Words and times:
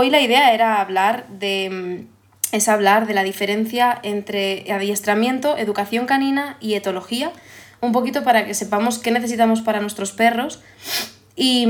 Hoy 0.00 0.10
la 0.10 0.20
idea 0.20 0.54
era 0.54 0.80
hablar 0.80 1.26
de 1.26 2.06
es 2.52 2.68
hablar 2.68 3.08
de 3.08 3.14
la 3.14 3.24
diferencia 3.24 3.98
entre 4.04 4.70
adiestramiento, 4.70 5.58
educación 5.58 6.06
canina 6.06 6.56
y 6.60 6.74
etología, 6.74 7.32
un 7.80 7.90
poquito 7.90 8.22
para 8.22 8.46
que 8.46 8.54
sepamos 8.54 9.00
qué 9.00 9.10
necesitamos 9.10 9.60
para 9.60 9.80
nuestros 9.80 10.12
perros 10.12 10.62
y, 11.34 11.66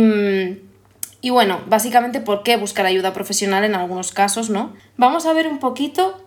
y 1.22 1.30
bueno, 1.30 1.62
básicamente 1.68 2.20
por 2.20 2.42
qué 2.42 2.58
buscar 2.58 2.84
ayuda 2.84 3.14
profesional 3.14 3.64
en 3.64 3.74
algunos 3.74 4.12
casos, 4.12 4.50
¿no? 4.50 4.74
Vamos 4.98 5.24
a 5.24 5.32
ver 5.32 5.48
un 5.48 5.58
poquito 5.58 6.22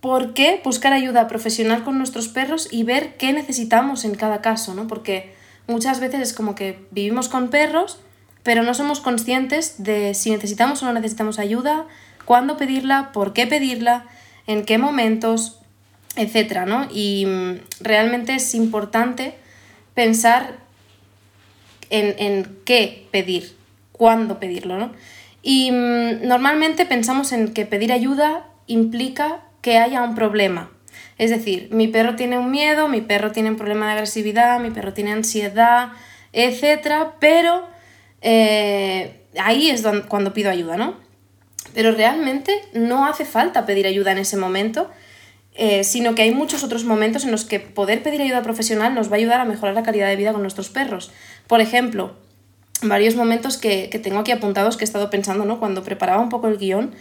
por 0.00 0.34
qué 0.34 0.60
buscar 0.62 0.92
ayuda 0.92 1.26
profesional 1.26 1.82
con 1.82 1.98
nuestros 1.98 2.28
perros 2.28 2.68
y 2.70 2.84
ver 2.84 3.16
qué 3.16 3.32
necesitamos 3.32 4.04
en 4.04 4.14
cada 4.14 4.40
caso, 4.40 4.72
¿no? 4.74 4.86
Porque 4.86 5.34
muchas 5.66 5.98
veces 5.98 6.20
es 6.20 6.32
como 6.32 6.54
que 6.54 6.86
vivimos 6.92 7.28
con 7.28 7.50
perros, 7.50 7.98
pero 8.42 8.62
no 8.62 8.74
somos 8.74 9.00
conscientes 9.00 9.82
de 9.82 10.14
si 10.14 10.30
necesitamos 10.30 10.82
o 10.82 10.86
no 10.86 10.92
necesitamos 10.92 11.38
ayuda, 11.38 11.86
cuándo 12.24 12.56
pedirla, 12.56 13.12
por 13.12 13.32
qué 13.32 13.46
pedirla, 13.46 14.06
en 14.46 14.64
qué 14.64 14.78
momentos, 14.78 15.60
etcétera, 16.16 16.66
¿no? 16.66 16.88
Y 16.92 17.26
mm, 17.26 17.60
realmente 17.80 18.34
es 18.34 18.54
importante 18.54 19.34
pensar 19.94 20.56
en, 21.90 22.14
en 22.18 22.56
qué 22.64 23.06
pedir, 23.10 23.56
cuándo 23.92 24.38
pedirlo, 24.38 24.78
¿no? 24.78 24.92
Y 25.42 25.70
mm, 25.72 26.26
normalmente 26.26 26.86
pensamos 26.86 27.32
en 27.32 27.52
que 27.52 27.66
pedir 27.66 27.92
ayuda 27.92 28.46
implica 28.66 29.40
que 29.62 29.78
haya 29.78 30.02
un 30.02 30.14
problema. 30.14 30.70
Es 31.18 31.30
decir, 31.30 31.68
mi 31.70 31.88
perro 31.88 32.16
tiene 32.16 32.38
un 32.38 32.50
miedo, 32.50 32.88
mi 32.88 33.02
perro 33.02 33.30
tiene 33.32 33.50
un 33.50 33.56
problema 33.56 33.86
de 33.86 33.92
agresividad, 33.92 34.58
mi 34.58 34.70
perro 34.70 34.94
tiene 34.94 35.12
ansiedad, 35.12 35.90
etcétera, 36.32 37.16
pero 37.20 37.69
eh, 38.20 39.24
ahí 39.38 39.70
es 39.70 39.82
cuando 40.08 40.32
pido 40.32 40.50
ayuda, 40.50 40.76
¿no? 40.76 40.94
Pero 41.74 41.92
realmente 41.92 42.52
no 42.72 43.06
hace 43.06 43.24
falta 43.24 43.66
pedir 43.66 43.86
ayuda 43.86 44.12
en 44.12 44.18
ese 44.18 44.36
momento, 44.36 44.90
eh, 45.54 45.84
sino 45.84 46.14
que 46.14 46.22
hay 46.22 46.32
muchos 46.32 46.64
otros 46.64 46.84
momentos 46.84 47.24
en 47.24 47.30
los 47.30 47.44
que 47.44 47.60
poder 47.60 48.02
pedir 48.02 48.22
ayuda 48.22 48.42
profesional 48.42 48.94
nos 48.94 49.10
va 49.10 49.14
a 49.14 49.18
ayudar 49.18 49.40
a 49.40 49.44
mejorar 49.44 49.74
la 49.74 49.82
calidad 49.82 50.08
de 50.08 50.16
vida 50.16 50.32
con 50.32 50.42
nuestros 50.42 50.68
perros. 50.68 51.12
Por 51.46 51.60
ejemplo, 51.60 52.16
varios 52.82 53.14
momentos 53.14 53.56
que, 53.56 53.88
tengo 54.02 54.20
aquí 54.20 54.32
apuntados 54.32 54.76
que 54.76 54.84
he 54.84 54.86
estado 54.86 55.10
pensando 55.10 55.44
¿no? 55.44 55.58
cuando 55.58 55.82
preparaba 55.82 56.22
un 56.22 56.28
poco 56.28 56.48
el 56.48 56.58
guion. 56.58 56.94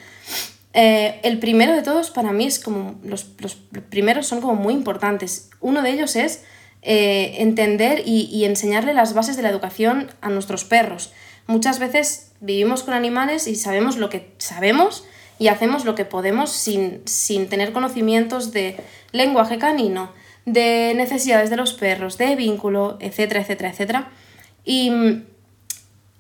Eh, 0.74 1.20
el 1.24 1.40
primero 1.40 1.74
de 1.74 1.82
todos 1.82 2.12
para 2.12 2.32
mí 2.32 2.46
es 2.46 2.60
como, 2.60 3.00
los, 3.04 3.26
primeros 3.90 4.28
son 4.28 4.42
como 4.42 4.56
muy 4.56 4.74
importantes. 4.74 5.50
Uno 5.62 5.82
de 5.82 5.92
ellos 5.92 6.16
es 6.16 6.44
eh, 6.82 7.36
entender 7.40 8.04
y, 8.06 8.30
y 8.32 8.46
enseñarle 8.46 8.94
las 8.94 9.14
bases 9.14 9.36
de 9.38 9.44
la 9.44 9.50
educación 9.50 10.12
a 10.22 10.30
nuestros 10.30 10.66
perros. 10.66 11.12
Muchas 11.48 11.80
veces 11.80 12.32
vivimos 12.42 12.84
con 12.84 12.94
animales 12.94 13.48
y 13.48 13.56
sabemos 13.56 13.98
lo 13.98 14.10
que 14.10 14.32
sabemos 14.38 15.04
y 15.40 15.48
hacemos 15.48 15.86
lo 15.86 15.96
que 15.96 16.06
podemos 16.06 16.52
sin, 16.52 17.04
tener 17.50 17.72
conocimientos 17.72 18.52
de 18.52 18.78
lenguaje 19.14 19.58
canino, 19.58 20.12
de 20.46 20.94
necesidades 20.96 21.50
de 21.50 21.56
los 21.56 21.74
perros, 21.74 22.18
de 22.18 22.36
vínculo, 22.36 22.98
etcétera, 23.00 23.42
etcétera, 23.42 23.70
etcétera. 23.70 24.10
Y 24.66 24.92
mm, 24.92 25.24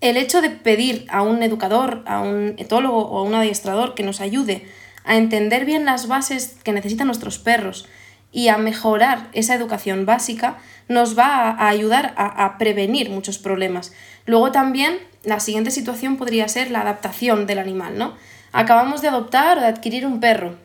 el 0.01 0.17
hecho 0.17 0.41
de 0.41 0.49
pedir 0.49 1.05
a 1.09 1.21
un 1.21 1.43
educador, 1.43 2.03
a 2.07 2.21
un 2.21 2.55
etólogo 2.57 3.05
o 3.05 3.19
a 3.19 3.23
un 3.23 3.35
adiestrador 3.35 3.93
que 3.93 4.03
nos 4.03 4.21
ayude 4.21 4.65
a 5.03 5.17
entender 5.17 5.65
bien 5.65 5.83
las 5.85 6.07
bases 6.07 6.55
que 6.63 6.71
necesitan 6.71 7.07
nuestros 7.07 7.39
perros 7.39 7.87
y 8.31 8.49
a 8.49 8.57
mejorar 8.57 9.29
esa 9.33 9.55
educación 9.55 10.05
básica 10.05 10.57
nos 10.87 11.17
va 11.17 11.49
a 11.49 11.67
ayudar 11.67 12.13
a, 12.17 12.45
a 12.45 12.57
prevenir 12.57 13.09
muchos 13.09 13.37
problemas. 13.37 13.93
Luego 14.25 14.51
también 14.51 14.99
la 15.23 15.39
siguiente 15.39 15.71
situación 15.71 16.17
podría 16.17 16.47
ser 16.47 16.71
la 16.71 16.81
adaptación 16.81 17.47
del 17.47 17.59
animal, 17.59 17.97
¿no? 17.97 18.15
Acabamos 18.51 19.01
de 19.01 19.09
adoptar 19.09 19.57
o 19.57 19.61
de 19.61 19.67
adquirir 19.67 20.05
un 20.05 20.19
perro. 20.19 20.55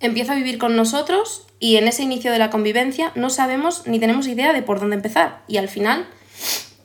Empieza 0.00 0.32
a 0.32 0.36
vivir 0.36 0.58
con 0.58 0.76
nosotros 0.76 1.46
y 1.58 1.76
en 1.76 1.88
ese 1.88 2.04
inicio 2.04 2.30
de 2.30 2.38
la 2.38 2.50
convivencia 2.50 3.10
no 3.16 3.30
sabemos 3.30 3.86
ni 3.86 3.98
tenemos 3.98 4.28
idea 4.28 4.52
de 4.52 4.62
por 4.62 4.78
dónde 4.78 4.96
empezar. 4.96 5.42
Y 5.48 5.56
al 5.56 5.68
final, 5.68 6.06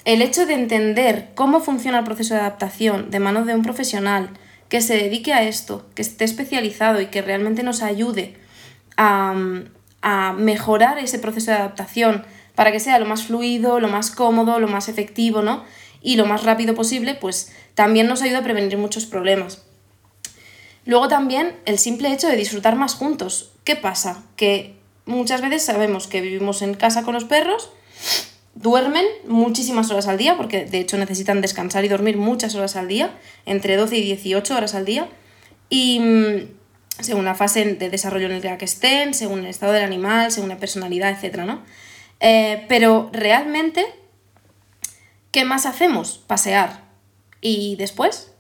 el 0.06 0.22
hecho 0.22 0.46
de 0.46 0.56
entender 0.56 1.30
cómo 1.36 1.59
funciona 1.59 2.00
el 2.00 2.06
proceso 2.06 2.34
de 2.34 2.40
adaptación 2.40 3.12
de 3.12 3.20
manos 3.20 3.46
de 3.46 3.53
un 3.53 3.62
profesional 3.62 4.31
que 4.68 4.81
se 4.81 4.96
dedique 4.96 5.34
a 5.34 5.44
esto, 5.44 5.86
que 5.94 6.02
esté 6.02 6.26
especializado 6.26 7.00
y 7.02 7.08
que 7.08 7.22
realmente 7.22 7.62
nos 7.62 7.84
ayude 7.84 8.36
a, 8.98 9.34
a 10.02 10.34
mejorar 10.34 10.98
ese 10.98 11.20
proceso 11.20 11.52
de 11.52 11.58
adaptación 11.58 12.26
para 12.56 12.72
que 12.72 12.80
sea 12.80 13.00
lo 13.00 13.06
más 13.06 13.24
fluido, 13.24 13.80
lo 13.80 13.88
más 13.88 14.12
cómodo, 14.12 14.59
lo 14.59 14.68
más 14.68 14.90
efectivo, 14.90 15.42
¿no? 15.42 15.64
y 16.04 16.18
lo 16.18 16.26
más 16.26 16.44
rápido 16.44 16.76
posible, 16.76 17.16
pues 17.16 17.52
también 17.74 18.08
nos 18.08 18.22
ayuda 18.22 18.40
a 18.40 18.44
prevenir 18.44 18.78
muchos 18.78 19.06
problemas. 19.06 19.64
Luego 20.86 21.08
también 21.08 21.56
el 21.66 21.80
simple 21.80 22.12
hecho 22.12 22.28
de 22.28 22.36
disfrutar 22.36 22.76
más 22.76 22.94
juntos. 22.94 23.53
¿Qué 23.64 23.78
pasa? 23.78 24.22
Que 24.36 24.76
muchas 25.06 25.42
veces 25.42 25.64
sabemos 25.64 26.08
que 26.08 26.22
vivimos 26.22 26.62
en 26.62 26.74
casa 26.74 27.03
con 27.03 27.14
los 27.14 27.24
perros, 27.24 27.72
duermen 28.53 29.06
muchísimas 29.26 29.90
horas 29.90 30.08
al 30.08 30.18
día, 30.18 30.36
porque 30.36 30.66
de 30.66 30.80
hecho 30.80 30.98
necesitan 30.98 31.40
descansar 31.40 31.86
y 31.86 31.88
dormir 31.88 32.18
muchas 32.18 32.53
horas 32.56 32.76
al 32.76 32.90
día, 32.90 33.18
entre 33.46 33.78
12 33.78 33.98
y 33.98 34.02
18 34.03 34.58
horas 34.58 34.76
al 34.76 34.84
día, 34.84 35.08
y 35.70 36.02
mm, 36.02 36.38
según 37.00 37.26
la 37.26 37.36
fase 37.36 37.76
de 37.76 37.90
desarrollo 37.90 38.28
en 38.28 38.42
la 38.44 38.58
que 38.58 38.66
estén, 38.66 39.14
según 39.14 39.40
el 39.40 39.48
estado 39.48 39.74
del 39.74 39.84
animal, 39.84 40.31
según 40.31 40.50
la 40.50 40.58
personalidad, 40.58 41.12
etc. 41.12 41.38
¿no? 41.40 41.64
Eh, 42.20 42.66
pero 42.68 43.09
realmente 43.12 43.86
¿qué 45.34 45.44
más 45.44 45.66
hacemos? 45.66 46.20
Pasear. 46.28 46.84
¿Y 47.42 47.76
después? 47.76 48.32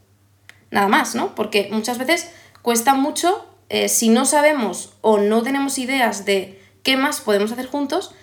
Nada 0.71 0.87
más, 0.87 1.15
¿no? 1.15 1.35
Porque 1.35 1.67
muchas 1.71 1.97
veces 1.97 2.31
cuesta 2.61 2.93
mucho, 2.93 3.45
eh, 3.67 3.89
si 3.89 4.07
no 4.09 4.25
sabemos 4.25 4.93
o 5.01 5.17
no 5.17 5.41
tenemos 5.41 5.77
ideas 5.77 6.23
de 6.23 6.61
qué 6.83 6.95
más 6.95 7.19
podemos 7.19 7.51
hacer 7.51 7.65
juntos, 7.65 8.13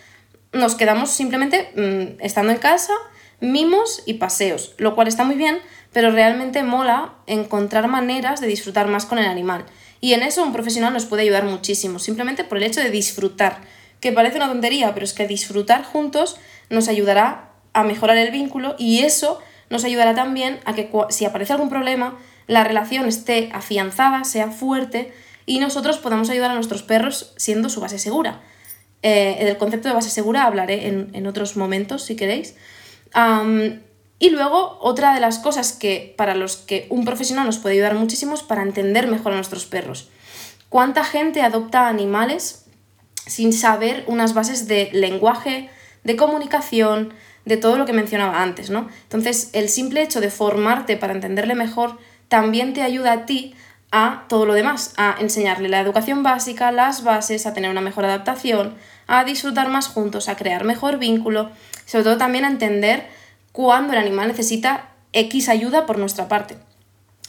nos 0.53 0.77
quedamos 0.77 1.11
simplemente 1.11 1.73
mm, 1.77 2.25
estando 2.25 2.53
en 2.53 2.59
casa, 2.59 2.93
mimos 3.41 4.03
y 4.07 4.15
paseos, 4.15 4.75
lo 4.79 4.95
cual 4.95 5.09
está 5.09 5.25
muy 5.25 5.37
bien, 5.37 5.59
pero 5.93 6.13
realmente 6.13 6.63
mola 6.63 7.15
encontrar 7.27 7.89
maneras 7.89 8.41
de 8.41 8.47
disfrutar 8.47 8.87
más 8.87 9.05
con 9.05 9.19
el 9.19 9.27
animal. 9.27 9.67
Y 10.01 10.15
en 10.15 10.23
eso 10.23 10.43
un 10.43 10.53
profesional 10.53 10.93
nos 10.93 11.07
puede 11.07 11.23
ayudar 11.23 11.45
muchísimo, 11.45 11.99
simplemente 11.99 12.45
por 12.45 12.59
el 12.59 12.65
hecho 12.65 12.81
de 12.81 12.91
disfrutar, 12.91 13.61
que 14.01 14.13
parece 14.13 14.37
una 14.37 14.49
tontería, 14.49 14.95
pero 14.95 15.05
es 15.05 15.13
que 15.13 15.27
disfrutar 15.27 15.85
juntos 15.85 16.37
nos 16.71 16.89
ayudará 16.89 17.51
a 17.73 17.85
mejorar 17.85 18.17
el 18.17 18.31
vínculo 18.31 18.77
y 18.79 19.01
eso 19.01 19.41
nos 19.69 19.85
ayudará 19.85 20.15
también 20.15 20.59
a 20.65 20.75
que 20.75 20.91
si 21.11 21.25
aparece 21.25 21.53
algún 21.53 21.69
problema, 21.69 22.19
la 22.47 22.65
relación 22.65 23.07
esté 23.07 23.51
afianzada, 23.53 24.25
sea 24.25 24.51
fuerte 24.51 25.13
y 25.47 25.61
nosotros 25.61 25.99
podamos 25.99 26.31
ayudar 26.31 26.51
a 26.51 26.55
nuestros 26.55 26.83
perros 26.83 27.33
siendo 27.37 27.69
su 27.69 27.81
base 27.81 27.99
segura. 27.99 28.41
Eh, 29.03 29.45
del 29.45 29.57
concepto 29.57 29.89
de 29.89 29.95
base 29.95 30.11
segura 30.11 30.45
hablaré 30.45 30.89
en, 30.89 31.27
otros 31.27 31.57
momentos 31.57 32.03
si 32.03 32.17
queréis. 32.17 32.57
Y 34.23 34.29
luego, 34.29 34.77
otra 34.83 35.15
de 35.15 35.21
las 35.21 35.39
cosas 35.39 35.73
que 35.73 36.15
para 36.19 36.35
los 36.35 36.59
que 36.59 36.87
un 36.91 37.07
profesional 37.07 37.47
nos 37.47 37.57
puede 37.57 37.77
ayudar 37.77 37.95
muchísimo 37.95 38.35
es 38.35 38.43
para 38.43 38.63
entender 38.63 39.09
mejor 39.09 39.33
a 39.33 39.37
nuestros 39.37 39.65
perros. 39.65 40.11
¿Cuánta 40.69 41.05
gente 41.05 41.41
adopta 41.41 41.89
animales 41.89 42.67
sin 43.27 43.55
saber 43.55 44.05
unas 44.09 44.35
bases 44.35 44.69
de 44.69 44.91
lenguaje, 44.93 45.71
de 46.05 46.17
comunicación, 46.17 47.15
de 47.47 47.57
todo 47.57 47.79
lo 47.79 47.87
que 47.87 47.95
mencionaba 47.95 48.43
antes, 48.43 48.69
¿no? 48.69 48.89
Entonces, 49.05 49.49
el 49.55 49.71
simple 49.71 50.03
hecho 50.03 50.21
de 50.21 50.31
formarte 50.31 50.99
para 50.99 51.15
entenderle 51.15 51.55
mejor 51.55 51.99
también 52.29 52.75
te 52.75 52.83
ayuda 52.83 53.13
a 53.13 53.27
ti 53.27 53.55
a 53.91 54.27
todo 54.29 54.45
lo 54.45 54.53
demás, 54.53 54.93
a 54.99 55.17
enseñarle 55.19 55.71
la 55.71 55.81
educación 55.81 56.23
básica, 56.23 56.73
las 56.73 57.05
bases, 57.05 57.47
a 57.47 57.55
tener 57.55 57.71
una 57.71 57.81
mejor 57.81 58.05
adaptación, 58.05 58.77
a 59.07 59.25
disfrutar 59.25 59.71
más 59.71 59.89
juntos, 59.89 60.29
a 60.29 60.37
crear 60.37 60.65
mejor 60.65 60.99
vínculo, 60.99 61.51
sobre 61.87 62.05
todo 62.05 62.19
también 62.19 62.45
a 62.45 62.49
entender 62.49 63.19
cuándo 63.61 63.93
el 63.93 63.99
animal 63.99 64.29
necesita 64.29 64.89
X 65.13 65.51
ayuda 65.51 65.85
por 65.85 65.99
nuestra 65.99 66.29
parte. 66.29 66.57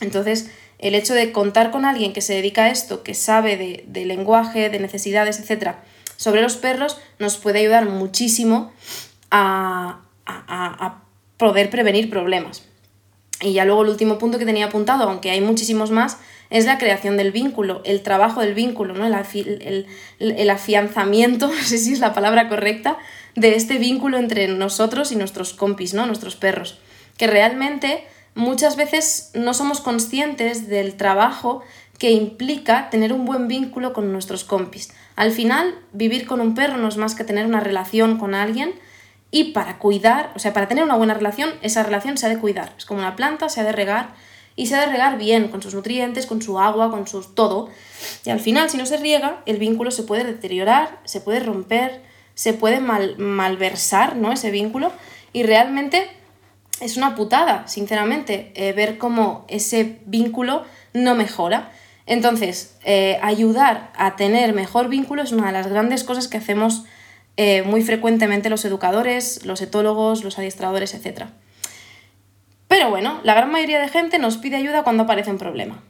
Entonces, 0.00 0.50
el 0.78 0.94
hecho 0.94 1.12
de 1.12 1.30
contar 1.30 1.70
con 1.70 1.84
alguien 1.84 2.14
que 2.14 2.22
se 2.22 2.32
dedica 2.32 2.64
a 2.64 2.70
esto, 2.70 3.02
que 3.02 3.12
sabe 3.12 3.58
de, 3.58 3.84
de 3.86 4.06
lenguaje, 4.06 4.70
de 4.70 4.78
necesidades, 4.78 5.38
etc., 5.38 5.74
sobre 6.16 6.40
los 6.40 6.56
perros, 6.56 6.96
nos 7.18 7.36
puede 7.36 7.58
ayudar 7.58 7.84
muchísimo 7.84 8.72
a, 9.30 9.98
poder 11.36 11.68
prevenir 11.68 12.08
problemas. 12.08 12.62
Y 13.42 13.52
ya 13.52 13.66
luego 13.66 13.82
el 13.82 13.90
último 13.90 14.16
punto 14.16 14.38
que 14.38 14.46
tenía 14.46 14.66
apuntado, 14.66 15.04
aunque 15.04 15.30
hay 15.30 15.42
muchísimos 15.42 15.90
más, 15.90 16.16
es 16.48 16.64
la 16.64 16.78
creación 16.78 17.18
del 17.18 17.30
vínculo, 17.30 17.82
el 17.84 18.02
trabajo 18.02 18.40
del 18.40 18.54
vínculo, 18.54 18.94
¿no? 18.94 19.04
el, 19.04 19.86
el, 20.18 20.50
afianzamiento, 20.50 21.48
no 21.54 21.62
sé 21.62 21.76
si 21.76 21.92
es 21.92 21.98
la 21.98 22.14
palabra 22.14 22.48
correcta, 22.48 22.96
de 23.34 23.56
este 23.56 23.78
vínculo 23.78 24.18
entre 24.18 24.48
nosotros 24.48 25.12
y 25.12 25.16
nuestros 25.16 25.54
compis, 25.54 25.94
¿no? 25.94 26.06
nuestros 26.06 26.36
perros. 26.36 26.78
Que 27.16 27.26
realmente 27.26 28.04
muchas 28.34 28.76
veces 28.76 29.30
no 29.34 29.54
somos 29.54 29.80
conscientes 29.80 30.68
del 30.68 30.96
trabajo 30.96 31.62
que 31.98 32.10
implica 32.10 32.90
tener 32.90 33.12
un 33.12 33.24
buen 33.24 33.48
vínculo 33.48 33.92
con 33.92 34.12
nuestros 34.12 34.44
compis. 34.44 34.92
Al 35.14 35.30
final, 35.30 35.78
vivir 35.92 36.26
con 36.26 36.40
un 36.40 36.54
perro 36.54 36.76
no 36.76 36.88
es 36.88 36.96
más 36.96 37.14
que 37.14 37.24
tener 37.24 37.46
una 37.46 37.60
relación 37.60 38.18
con 38.18 38.34
alguien 38.34 38.74
y 39.30 39.52
para 39.52 39.78
cuidar, 39.78 40.32
o 40.34 40.38
sea, 40.38 40.52
para 40.52 40.68
tener 40.68 40.84
una 40.84 40.96
buena 40.96 41.14
relación, 41.14 41.50
esa 41.62 41.82
relación 41.82 42.18
se 42.18 42.26
ha 42.26 42.28
de 42.28 42.38
cuidar. 42.38 42.74
Es 42.76 42.84
como 42.84 43.00
una 43.00 43.16
planta, 43.16 43.48
se 43.48 43.60
ha 43.60 43.64
de 43.64 43.72
regar 43.72 44.14
y 44.56 44.66
se 44.66 44.74
ha 44.74 44.80
de 44.80 44.92
regar 44.92 45.16
bien, 45.16 45.48
con 45.48 45.62
sus 45.62 45.74
nutrientes, 45.74 46.26
con 46.26 46.42
su 46.42 46.58
agua, 46.58 46.90
con 46.90 47.06
su 47.06 47.22
todo. 47.22 47.70
Y 48.24 48.30
al 48.30 48.40
final, 48.40 48.68
si 48.68 48.76
no 48.76 48.84
se 48.84 48.98
riega, 48.98 49.42
el 49.46 49.56
vínculo 49.56 49.90
se 49.90 50.02
puede 50.02 50.24
deteriorar, 50.24 51.00
se 51.04 51.20
puede 51.20 51.40
romper, 51.40 52.02
se 52.34 52.52
puede 52.52 52.80
mal, 52.80 53.16
malversar, 53.18 54.16
¿no? 54.16 54.32
Ese 54.32 54.50
vínculo. 54.50 54.92
Y 55.32 55.42
realmente 55.42 56.08
es 56.80 56.96
una 56.96 57.14
putada, 57.14 57.66
sinceramente, 57.68 58.52
eh, 58.54 58.72
ver 58.72 58.98
cómo 58.98 59.44
ese 59.48 60.00
vínculo 60.06 60.64
no 60.92 61.14
mejora. 61.14 61.70
Entonces, 62.06 62.76
eh, 62.84 63.18
ayudar 63.22 63.92
a 63.96 64.16
tener 64.16 64.52
mejor 64.52 64.88
vínculo 64.88 65.22
es 65.22 65.32
una 65.32 65.46
de 65.46 65.52
las 65.52 65.68
grandes 65.68 66.04
cosas 66.04 66.28
que 66.28 66.38
hacemos 66.38 66.84
eh, 67.36 67.62
muy 67.62 67.82
frecuentemente 67.82 68.50
los 68.50 68.64
educadores, 68.64 69.46
los 69.46 69.62
etólogos, 69.62 70.24
los 70.24 70.38
adiestradores, 70.38 70.94
etc. 70.94 71.26
Pero 72.68 72.90
bueno, 72.90 73.20
la 73.22 73.34
gran 73.34 73.50
mayoría 73.50 73.80
de 73.80 73.88
gente 73.88 74.18
nos 74.18 74.36
pide 74.36 74.56
ayuda 74.56 74.82
cuando 74.82 75.04
aparece 75.04 75.30
un 75.30 75.38
problema. 75.38 75.82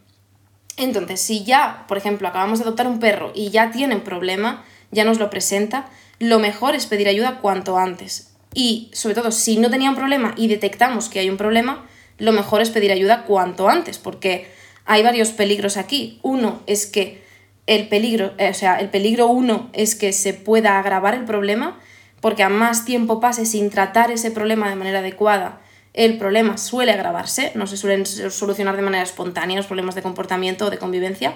Entonces, 0.77 1.21
si 1.21 1.45
ya, 1.45 1.85
por 1.89 1.97
ejemplo, 1.97 2.29
acabamos 2.29 2.59
de 2.59 2.65
adoptar 2.65 2.87
un 2.87 2.99
perro 2.99 3.33
y 3.35 3.51
ya 3.51 3.71
tiene 3.71 3.95
un 3.95 4.01
problema, 4.03 4.65
ya 4.91 5.05
nos 5.05 5.19
lo 5.19 5.31
presenta, 5.31 5.87
lo 6.19 6.39
mejor 6.39 6.75
es 6.75 6.87
pedir 6.87 7.09
ayuda 7.09 7.39
cuanto 7.41 7.79
antes. 7.79 8.33
Y 8.55 8.91
sobre 8.93 9.15
todo, 9.15 9.33
si 9.33 9.57
no 9.57 9.71
tenía 9.71 9.91
un 9.91 9.97
problema 9.97 10.35
y 10.37 10.49
detectamos 10.49 11.09
que 11.09 11.19
hay 11.19 11.31
un 11.31 11.37
problema, 11.37 11.87
lo 12.19 12.33
mejor 12.33 12.61
es 12.61 12.71
pedir 12.71 12.93
ayuda 12.93 13.25
cuanto 13.25 13.69
antes, 13.69 13.99
porque 13.99 14.49
hay 14.85 15.03
varios 15.03 15.31
peligros 15.31 15.77
aquí. 15.77 16.19
Uno 16.23 16.63
es 16.67 16.87
que 16.87 17.23
el 17.67 17.89
peligro, 17.89 18.33
eh, 18.39 18.51
o 18.51 18.55
sea, 18.55 18.79
el 18.81 18.91
peligro 18.91 19.29
uno 19.29 19.71
es 19.73 19.95
que 19.95 20.13
se 20.13 20.35
pueda 20.35 20.79
agravar 20.79 21.15
el 21.15 21.25
problema, 21.25 21.81
porque 22.21 22.43
a 22.43 22.49
más 22.49 22.85
tiempo 22.85 23.21
pase 23.21 23.47
sin 23.47 23.71
tratar 23.71 24.11
ese 24.11 24.31
problema 24.31 24.69
de 24.69 24.77
manera 24.77 25.01
adecuada, 25.01 25.61
el 25.95 26.17
problema 26.19 26.57
suele 26.57 26.93
agravarse, 26.93 27.53
no 27.55 27.67
se 27.67 27.77
suelen 27.77 28.07
solucionar 28.07 28.77
de 28.77 28.83
manera 28.83 29.03
espontánea 29.03 29.57
los 29.57 29.67
problemas 29.67 29.95
de 29.95 30.03
comportamiento 30.03 30.67
o 30.67 30.71
de 30.71 30.79
convivencia. 30.79 31.35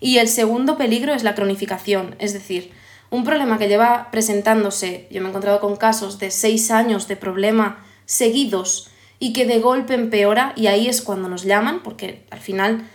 Y 0.00 0.18
el 0.18 0.28
segundo 0.28 0.78
peligro 0.78 1.12
es 1.12 1.24
la 1.24 1.34
cronificación, 1.34 2.14
es 2.20 2.32
decir, 2.32 2.70
un 3.10 3.24
problema 3.24 3.58
que 3.58 3.68
lleva 3.68 4.08
presentándose, 4.10 5.06
yo 5.10 5.20
me 5.20 5.26
he 5.26 5.30
encontrado 5.30 5.60
con 5.60 5.76
casos 5.76 6.18
de 6.18 6.30
seis 6.30 6.70
años 6.70 7.08
de 7.08 7.16
problema 7.16 7.84
seguidos 8.04 8.90
y 9.18 9.32
que 9.32 9.46
de 9.46 9.58
golpe 9.58 9.94
empeora 9.94 10.52
y 10.56 10.66
ahí 10.66 10.88
es 10.88 11.02
cuando 11.02 11.28
nos 11.28 11.44
llaman, 11.44 11.82
porque 11.82 12.24
al 12.30 12.40
final 12.40 12.86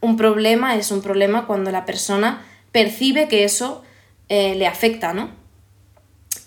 un 0.00 0.16
problema 0.16 0.76
es 0.76 0.90
un 0.90 1.02
problema 1.02 1.46
cuando 1.46 1.70
la 1.70 1.84
persona 1.84 2.44
percibe 2.72 3.28
que 3.28 3.44
eso 3.44 3.82
eh, 4.28 4.54
le 4.56 4.66
afecta, 4.66 5.12
¿no? 5.12 5.30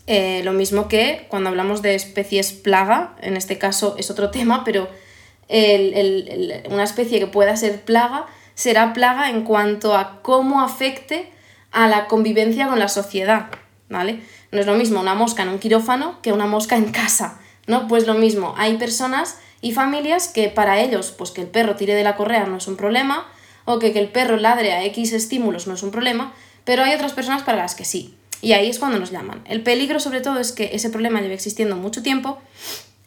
Eh, 0.05 0.41
lo 0.43 0.51
mismo 0.51 0.89
que 0.89 1.25
cuando 1.29 1.49
hablamos 1.49 1.81
de 1.81 1.95
especies 1.95 2.51
plaga, 2.51 3.15
en 3.21 3.37
este 3.37 3.57
caso 3.57 3.95
es 3.97 4.11
otro 4.11 4.31
tema, 4.31 4.63
pero 4.63 4.89
una 6.69 6.83
especie 6.83 7.19
que 7.19 7.27
pueda 7.27 7.55
ser 7.55 7.81
plaga 7.81 8.25
será 8.55 8.93
plaga 8.93 9.29
en 9.29 9.43
cuanto 9.43 9.95
a 9.95 10.21
cómo 10.21 10.61
afecte 10.61 11.32
a 11.73 11.87
la 11.87 12.07
convivencia 12.07 12.67
con 12.67 12.79
la 12.79 12.87
sociedad, 12.87 13.47
¿vale? 13.89 14.21
No 14.51 14.59
es 14.59 14.65
lo 14.65 14.75
mismo 14.75 15.01
una 15.01 15.15
mosca 15.15 15.43
en 15.43 15.49
un 15.49 15.59
quirófano 15.59 16.21
que 16.21 16.31
una 16.31 16.45
mosca 16.45 16.77
en 16.77 16.91
casa. 16.91 17.39
¿no? 17.67 17.87
Pues 17.87 18.07
lo 18.07 18.13
mismo, 18.13 18.53
hay 18.57 18.77
personas 18.77 19.37
y 19.61 19.71
familias 19.71 20.27
que 20.27 20.49
para 20.49 20.81
ellos, 20.81 21.11
pues 21.11 21.31
que 21.31 21.41
el 21.41 21.47
perro 21.47 21.75
tire 21.75 21.95
de 21.95 22.03
la 22.03 22.15
correa 22.15 22.45
no 22.45 22.57
es 22.57 22.67
un 22.67 22.75
problema, 22.75 23.27
o 23.65 23.79
que, 23.79 23.93
que 23.93 23.99
el 23.99 24.09
perro 24.09 24.37
ladre 24.37 24.73
a 24.73 24.83
X 24.85 25.13
estímulos 25.13 25.67
no 25.67 25.73
es 25.73 25.83
un 25.83 25.91
problema, 25.91 26.33
pero 26.65 26.83
hay 26.83 26.93
otras 26.93 27.13
personas 27.13 27.43
para 27.43 27.57
las 27.57 27.75
que 27.75 27.85
sí. 27.85 28.17
Y 28.41 28.51
ahí 28.51 28.69
es 28.69 28.79
cuando 28.79 28.99
nos 28.99 29.11
llaman. 29.11 29.41
El 29.45 29.63
peligro 29.63 30.01
sobre 30.01 30.19
todo 30.19 30.39
es 30.39 30.51
que 30.51 30.71
ese 30.73 30.89
problema 30.89 31.21
lleve 31.21 31.35
existiendo 31.35 31.77
mucho 31.77 32.03
tiempo, 32.03 32.39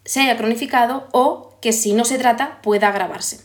se 0.05 0.21
haya 0.21 0.39
cronificado 0.39 1.09
o 1.13 1.59
que 1.61 1.73
si 1.73 1.93
no 1.93 2.07
se 2.07 2.17
trata 2.17 2.63
pueda 2.63 2.89
agravarse. 2.89 3.41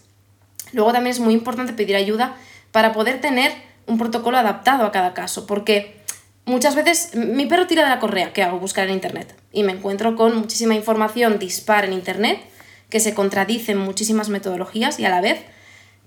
Luego 0.71 0.93
también 0.93 1.11
es 1.11 1.19
muy 1.19 1.33
importante 1.33 1.73
pedir 1.73 1.97
ayuda 1.97 2.37
para 2.71 2.93
poder 2.93 3.19
tener 3.19 3.51
un 3.87 3.97
protocolo 3.97 4.37
adaptado 4.37 4.85
a 4.85 4.91
cada 4.91 5.13
caso, 5.13 5.47
porque 5.47 6.01
muchas 6.45 6.75
veces 6.75 7.15
mi 7.15 7.45
perro 7.45 7.67
tira 7.67 7.83
de 7.83 7.89
la 7.89 7.99
correa, 7.99 8.33
¿qué 8.33 8.43
hago? 8.43 8.59
Buscar 8.59 8.87
en 8.87 8.93
internet. 8.93 9.35
Y 9.51 9.63
me 9.63 9.73
encuentro 9.73 10.15
con 10.15 10.35
muchísima 10.37 10.75
información 10.75 11.39
dispar 11.39 11.85
en 11.85 11.93
internet, 11.93 12.39
que 12.89 12.99
se 12.99 13.13
contradicen 13.13 13.77
muchísimas 13.77 14.29
metodologías 14.29 14.99
y 14.99 15.05
a 15.05 15.09
la 15.09 15.21
vez 15.21 15.41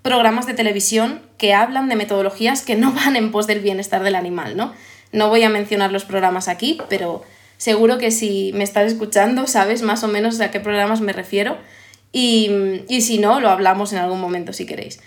programas 0.01 0.45
de 0.45 0.53
televisión 0.53 1.23
que 1.39 1.55
hablan 1.55 1.89
de 1.89 1.95
metodologías 1.95 2.61
que 2.61 2.75
no 2.75 2.91
van 2.93 3.15
en 3.15 3.31
pos 3.31 3.47
del 3.47 3.59
bienestar 3.59 4.03
del 4.03 4.15
animal, 4.15 4.55
¿no? 4.55 4.73
No 5.11 5.29
voy 5.29 5.43
a 5.43 5.49
mencionar 5.49 5.91
los 5.91 6.05
programas 6.05 6.47
aquí, 6.47 6.77
pero 6.89 7.23
seguro 7.57 7.97
que 7.97 8.11
si 8.11 8.51
me 8.53 8.63
estás 8.63 8.91
escuchando 8.91 9.47
sabes 9.47 9.81
más 9.81 10.03
o 10.03 10.07
menos 10.07 10.39
a 10.41 10.51
qué 10.51 10.59
programas 10.59 11.01
me 11.01 11.13
refiero 11.13 11.57
y, 12.11 12.49
si 13.01 13.17
no, 13.17 13.41
lo 13.41 13.49
hablamos 13.49 13.91
en 13.91 13.99
algún 13.99 14.21
momento 14.21 14.53
si 14.53 14.65
queréis. 14.65 15.01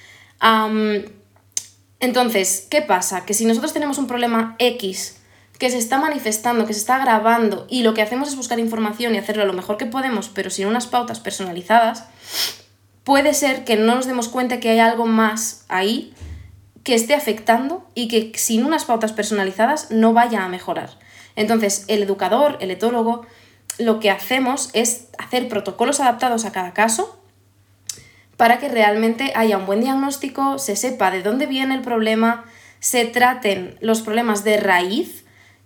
Entonces, 2.00 2.66
¿qué 2.70 2.82
pasa? 2.82 3.24
Que 3.24 3.34
si 3.34 3.44
nosotros 3.44 3.72
tenemos 3.72 3.98
un 3.98 4.06
problema 4.06 4.56
X 4.58 5.16
que 5.58 5.70
se 5.70 5.78
está 5.78 5.98
manifestando, 5.98 6.66
que 6.66 6.72
se 6.72 6.80
está 6.80 6.98
grabando 6.98 7.66
y 7.68 7.82
lo 7.82 7.92
que 7.92 8.02
hacemos 8.02 8.28
es 8.28 8.36
buscar 8.36 8.60
información 8.60 9.14
y 9.14 9.18
hacerlo 9.18 9.44
lo 9.44 9.52
mejor 9.52 9.76
que 9.76 9.86
podemos, 9.86 10.28
pero 10.28 10.50
sin 10.50 10.68
unas 10.68 10.86
pautas 10.86 11.18
personalizadas, 11.18 12.04
puede 13.02 13.34
ser 13.34 13.64
que 13.64 13.76
no 13.76 13.96
nos 13.96 14.06
demos 14.06 14.28
cuenta 14.28 14.60
que 14.60 14.70
hay 14.70 14.78
algo 14.78 15.06
más 15.06 15.64
ahí 15.68 16.14
que 16.84 16.94
esté 16.94 17.14
afectando 17.14 17.84
y 17.94 18.06
que 18.06 18.38
sin 18.38 18.64
unas 18.64 18.84
pautas 18.84 19.12
personalizadas 19.12 19.90
no 19.90 20.12
vaya 20.12 20.44
a 20.44 20.48
mejorar. 20.48 20.90
Entonces, 21.34 21.84
el 21.88 22.02
educador, 22.02 22.56
el 22.60 22.70
etólogo, 22.70 23.26
lo 23.78 23.98
que 23.98 24.10
hacemos 24.10 24.70
es 24.72 25.08
hacer 25.18 25.48
protocolos 25.48 26.00
adaptados 26.00 26.44
a 26.44 26.52
cada 26.52 26.72
caso 26.72 27.18
para 28.38 28.61
que 28.61 28.69
realmente 28.69 29.32
haya 29.35 29.58
un 29.58 29.67
buen 29.67 29.81
diagnóstico, 29.81 30.61
se 30.61 30.76
sepa 30.76 31.11
de 31.11 31.23
dónde 31.23 31.46
viene 31.46 31.75
el 31.75 31.82
problema, 31.82 32.44
se 32.79 33.05
traten 33.05 33.76
los 33.81 34.00
problemas 34.00 34.44
de 34.44 34.58
raíz 34.58 35.25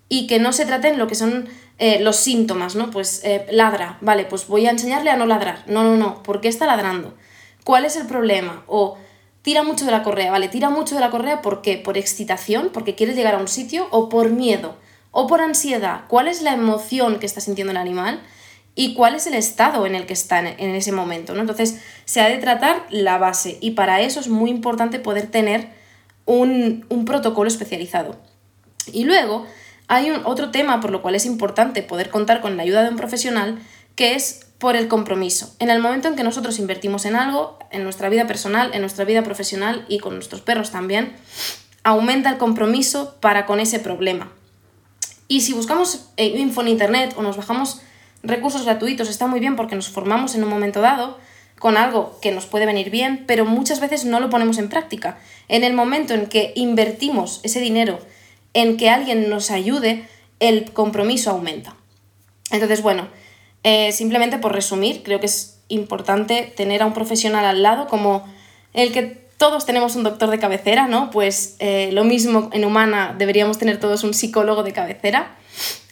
y 0.09 0.27
que 0.27 0.41
no 0.41 0.55
se 0.55 0.65
traten 0.65 0.99
lo 0.99 1.07
que 1.07 1.15
son 1.15 1.51
eh, 1.79 2.01
los 2.01 2.17
síntomas, 2.17 2.75
¿no? 2.75 2.91
Pues 2.91 3.21
eh, 3.25 3.47
ladra, 3.51 3.99
vale, 4.01 4.25
pues 4.25 4.47
voy 4.49 4.67
a 4.67 4.71
enseñarle 4.71 5.11
a 5.11 5.17
no 5.17 5.27
ladrar. 5.27 5.65
No, 5.67 5.85
no, 5.85 5.97
no, 5.97 6.23
¿por 6.23 6.41
qué 6.41 6.49
está 6.49 6.65
ladrando? 6.65 7.15
¿Cuál 7.63 7.85
es 7.85 7.97
el 7.97 8.07
problema? 8.07 8.65
O 8.67 8.97
tira 9.43 9.63
mucho 9.63 9.85
de 9.85 9.91
la 9.91 10.03
correa, 10.03 10.31
vale, 10.31 10.49
tira 10.49 10.71
mucho 10.71 10.95
de 10.95 11.03
la 11.03 11.11
correa, 11.11 11.43
¿por 11.43 11.61
qué? 11.61 11.77
¿Por 11.77 11.99
excitación? 11.99 12.71
¿Porque 12.73 12.95
quiere 12.95 13.13
llegar 13.13 13.35
a 13.35 13.39
un 13.39 13.49
sitio? 13.49 13.87
¿O 13.91 14.09
por 14.09 14.31
miedo? 14.31 14.77
¿O 15.11 15.27
por 15.27 15.43
ansiedad? 15.43 16.05
¿Cuál 16.09 16.27
es 16.27 16.41
la 16.41 16.55
emoción 16.55 17.19
que 17.19 17.27
está 17.27 17.43
sintiendo 17.43 17.73
el 17.73 17.77
animal? 17.77 18.23
Y 18.75 18.95
cuál 18.95 19.15
es 19.15 19.27
el 19.27 19.35
estado 19.35 19.87
en 19.87 19.95
el 19.95 20.07
que 20.07 20.15
está 20.15 20.39
en 20.41 20.75
ese 20.75 20.93
momento. 20.93 21.35
¿no? 21.35 21.41
Entonces, 21.41 21.81
se 22.05 22.21
ha 22.21 22.29
de 22.29 22.39
tratar 22.39 22.87
la 22.91 23.19
base 23.19 23.59
y 23.61 23.73
para 23.73 24.01
eso 24.01 24.21
es 24.21 24.29
muy 24.29 24.51
importante 24.51 24.99
poder 24.99 25.27
tener 25.27 25.69
un, 26.25 26.87
un 26.89 27.05
protocolo 27.05 27.49
especializado. 27.49 28.19
Y 28.93 29.05
luego, 29.05 29.47
hay 29.89 30.11
un, 30.11 30.23
otro 30.25 30.51
tema 30.51 30.81
por 30.81 30.91
lo 30.91 31.03
cual 31.03 31.15
es 31.15 31.27
importante 31.27 31.83
poder 31.83 32.09
contar 32.09 32.41
con 32.41 32.57
la 32.57 32.63
ayuda 32.63 32.83
de 32.83 32.89
un 32.89 32.97
profesional, 32.97 33.59
que 33.95 34.15
es 34.15 34.47
por 34.59 34.77
el 34.77 34.89
compromiso. 34.89 35.55
En 35.59 35.69
el 35.69 35.83
momento 35.83 36.09
en 36.09 36.17
que 36.17 36.23
nosotros 36.23 36.59
invertimos 36.59 37.05
en 37.05 37.17
algo, 37.17 37.59
en 37.71 37.85
nuestra 37.85 38.09
vida 38.09 38.27
personal, 38.27 38.71
en 38.73 38.81
nuestra 38.81 39.05
vida 39.05 39.23
profesional 39.23 39.85
y 39.89 39.99
con 39.99 40.15
nuestros 40.15 40.41
perros 40.41 40.71
también, 40.71 41.15
aumenta 41.85 42.31
el 42.31 42.39
compromiso 42.39 43.17
para 43.21 43.45
con 43.45 43.61
ese 43.61 43.81
problema. 43.81 44.33
Y 45.29 45.41
si 45.43 45.53
buscamos 45.53 46.09
eh, 46.17 46.27
info 46.27 46.63
en 46.63 46.69
internet 46.69 47.15
o 47.17 47.23
nos 47.23 47.37
bajamos 47.37 47.83
recursos 48.23 48.65
gratuitos, 48.65 49.09
está 49.09 49.27
muy 49.27 49.41
bien 49.41 49.57
porque 49.57 49.77
nos 49.77 49.89
formamos 49.89 50.35
en 50.35 50.45
un 50.45 50.51
momento 50.51 50.81
dado 50.81 51.19
con 51.59 51.77
algo 51.77 52.19
que 52.21 52.33
nos 52.33 52.47
puede 52.47 52.67
venir 52.67 52.91
bien, 52.91 53.25
pero 53.27 53.45
muchas 53.45 53.79
veces 53.79 54.05
no 54.05 54.19
lo 54.19 54.31
ponemos 54.31 54.59
en 54.59 54.69
práctica. 54.69 55.19
En 55.49 55.63
el 55.63 55.75
momento 55.75 56.13
en 56.15 56.27
que 56.27 56.53
invertimos 56.57 57.41
ese 57.45 57.61
dinero 57.61 58.01
en 58.55 58.77
que 58.77 58.91
alguien 58.91 59.31
nos 59.31 59.51
ayude, 59.51 60.07
el 60.41 60.73
compromiso 60.73 61.31
aumenta. 61.31 61.77
Entonces, 62.51 62.83
bueno, 62.83 63.09
eh, 63.63 63.93
simplemente 63.93 64.39
por 64.39 64.53
resumir, 64.53 65.03
creo 65.03 65.21
que 65.21 65.27
es 65.27 65.61
importante 65.69 66.53
tener 66.57 66.83
a 66.83 66.87
un 66.87 66.93
profesional 66.93 67.45
al 67.45 67.63
lado 67.63 67.87
como 67.87 68.25
el 68.75 68.93
que 68.93 69.23
todos 69.39 69.65
tenemos 69.67 69.97
un 69.97 70.03
doctor 70.03 70.31
de 70.31 70.39
cabecera, 70.39 70.87
¿no? 70.87 71.11
Pues 71.11 71.57
eh, 71.61 71.91
lo 71.93 72.05
mismo 72.05 72.51
en 72.53 72.65
humana 72.65 73.15
deberíamos 73.17 73.59
tener 73.59 73.81
todos 73.81 74.05
un 74.05 74.15
psicólogo 74.15 74.63
de 74.63 74.73
cabecera 74.73 75.37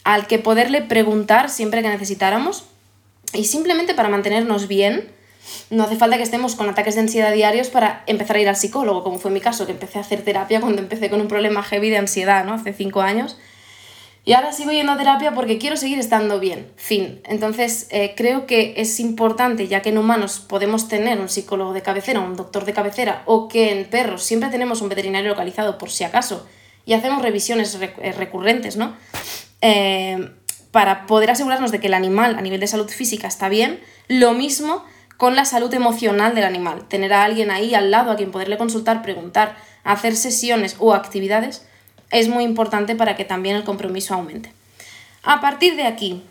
al 0.04 0.26
que 0.26 0.38
poderle 0.38 0.82
preguntar 0.82 1.50
siempre 1.50 1.82
que 1.82 1.88
necesitáramos 1.88 2.64
y 3.32 3.44
simplemente 3.44 3.94
para 3.94 4.08
mantenernos 4.08 4.68
bien 4.68 5.10
no 5.70 5.84
hace 5.84 5.96
falta 5.96 6.16
que 6.16 6.22
estemos 6.22 6.54
con 6.54 6.68
ataques 6.68 6.94
de 6.94 7.02
ansiedad 7.02 7.32
diarios 7.32 7.68
para 7.68 8.04
empezar 8.06 8.36
a 8.36 8.40
ir 8.40 8.48
al 8.48 8.56
psicólogo, 8.56 9.02
como 9.02 9.18
fue 9.18 9.30
mi 9.30 9.40
caso, 9.40 9.66
que 9.66 9.72
empecé 9.72 9.98
a 9.98 10.02
hacer 10.02 10.22
terapia 10.22 10.60
cuando 10.60 10.82
empecé 10.82 11.10
con 11.10 11.20
un 11.20 11.28
problema 11.28 11.62
heavy 11.62 11.90
de 11.90 11.98
ansiedad, 11.98 12.44
¿no? 12.44 12.54
Hace 12.54 12.72
cinco 12.72 13.00
años. 13.00 13.36
Y 14.24 14.34
ahora 14.34 14.52
sigo 14.52 14.70
yendo 14.70 14.92
a 14.92 14.98
terapia 14.98 15.32
porque 15.32 15.58
quiero 15.58 15.76
seguir 15.76 15.98
estando 15.98 16.40
bien. 16.40 16.70
Fin. 16.76 17.22
Entonces, 17.24 17.88
eh, 17.90 18.14
creo 18.16 18.46
que 18.46 18.74
es 18.76 19.00
importante, 19.00 19.66
ya 19.66 19.80
que 19.80 19.88
en 19.88 19.98
humanos 19.98 20.44
podemos 20.46 20.88
tener 20.88 21.18
un 21.20 21.30
psicólogo 21.30 21.72
de 21.72 21.82
cabecera, 21.82 22.20
un 22.20 22.36
doctor 22.36 22.66
de 22.66 22.74
cabecera, 22.74 23.22
o 23.24 23.48
que 23.48 23.72
en 23.72 23.86
perros 23.86 24.22
siempre 24.22 24.50
tenemos 24.50 24.82
un 24.82 24.90
veterinario 24.90 25.30
localizado 25.30 25.78
por 25.78 25.90
si 25.90 26.04
acaso, 26.04 26.46
y 26.90 26.94
hacemos 26.94 27.22
revisiones 27.22 27.78
eh, 27.80 28.12
recurrentes, 28.18 28.76
¿no? 28.76 28.96
Eh, 29.60 30.32
para 30.72 31.06
poder 31.06 31.30
asegurarnos 31.30 31.70
de 31.70 31.78
que 31.78 31.86
el 31.86 31.94
animal 31.94 32.34
a 32.34 32.40
nivel 32.40 32.58
de 32.58 32.66
salud 32.66 32.88
física 32.88 33.28
está 33.28 33.48
bien, 33.48 33.78
lo 34.08 34.32
mismo 34.32 34.84
con 35.16 35.36
la 35.36 35.44
salud 35.44 35.72
emocional 35.72 36.34
del 36.34 36.42
animal. 36.42 36.88
Tener 36.88 37.12
a 37.12 37.22
alguien 37.22 37.52
ahí 37.52 37.76
al 37.76 37.92
lado 37.92 38.10
a 38.10 38.16
quien 38.16 38.32
poderle 38.32 38.58
consultar, 38.58 39.02
preguntar, 39.02 39.56
hacer 39.84 40.16
sesiones 40.16 40.74
o 40.80 40.92
actividades 40.92 41.64
es 42.10 42.28
muy 42.28 42.42
importante 42.42 42.96
para 42.96 43.14
que 43.14 43.24
también 43.24 43.54
el 43.54 43.62
compromiso 43.62 44.14
aumente. 44.14 44.52
A 45.22 45.40
partir 45.40 45.76
de 45.76 45.84
aquí, 45.84 46.24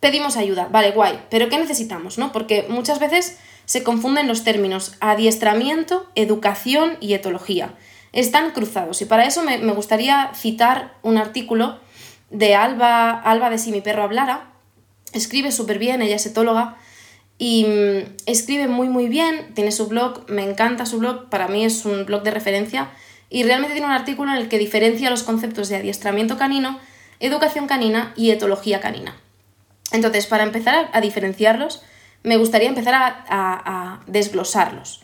pedimos 0.00 0.36
ayuda, 0.36 0.66
vale, 0.72 0.90
guay, 0.90 1.20
pero 1.30 1.48
¿qué 1.48 1.58
necesitamos? 1.58 2.18
¿no? 2.18 2.32
Porque 2.32 2.66
muchas 2.68 2.98
veces 2.98 3.38
se 3.64 3.84
confunden 3.84 4.26
los 4.26 4.42
términos 4.42 4.96
adiestramiento, 4.98 6.10
educación 6.16 6.96
y 7.00 7.14
etología. 7.14 7.76
Están 8.16 8.52
cruzados 8.52 9.02
y 9.02 9.04
para 9.04 9.26
eso 9.26 9.42
me, 9.42 9.58
gustaría 9.74 10.30
citar 10.34 10.94
un 11.02 11.18
artículo 11.18 11.78
de 12.30 12.54
Alba, 12.54 13.10
Alba 13.10 13.50
de 13.50 13.58
Si 13.58 13.70
mi 13.72 13.82
perro 13.82 14.04
hablara. 14.04 14.52
Escribe 15.12 15.52
súper 15.52 15.78
bien, 15.78 16.00
ella 16.00 16.16
es 16.16 16.24
etóloga 16.24 16.78
y 17.36 17.66
mm, 17.66 18.14
escribe 18.24 18.68
muy 18.68 18.88
muy 18.88 19.10
bien, 19.10 19.52
tiene 19.52 19.70
su 19.70 19.88
blog, 19.88 20.24
me 20.30 20.48
encanta 20.48 20.86
su 20.86 20.98
blog, 20.98 21.28
para 21.28 21.46
mí 21.48 21.66
es 21.66 21.84
un 21.84 22.06
blog 22.06 22.22
de 22.22 22.30
referencia 22.30 22.88
y 23.28 23.42
realmente 23.42 23.74
tiene 23.74 23.86
un 23.86 23.92
artículo 23.92 24.30
en 24.30 24.38
el 24.38 24.48
que 24.48 24.58
diferencia 24.58 25.10
los 25.10 25.22
conceptos 25.22 25.68
de 25.68 25.76
adiestramiento 25.76 26.38
canino, 26.38 26.80
educación 27.20 27.66
canina 27.66 28.14
y 28.16 28.30
etología 28.30 28.80
canina. 28.80 29.14
Entonces, 29.92 30.24
para 30.24 30.44
empezar 30.44 30.88
a, 30.90 31.00
diferenciarlos, 31.02 31.82
me 32.22 32.38
gustaría 32.38 32.70
empezar 32.70 32.94
a, 32.94 34.00
desglosarlos. 34.06 35.02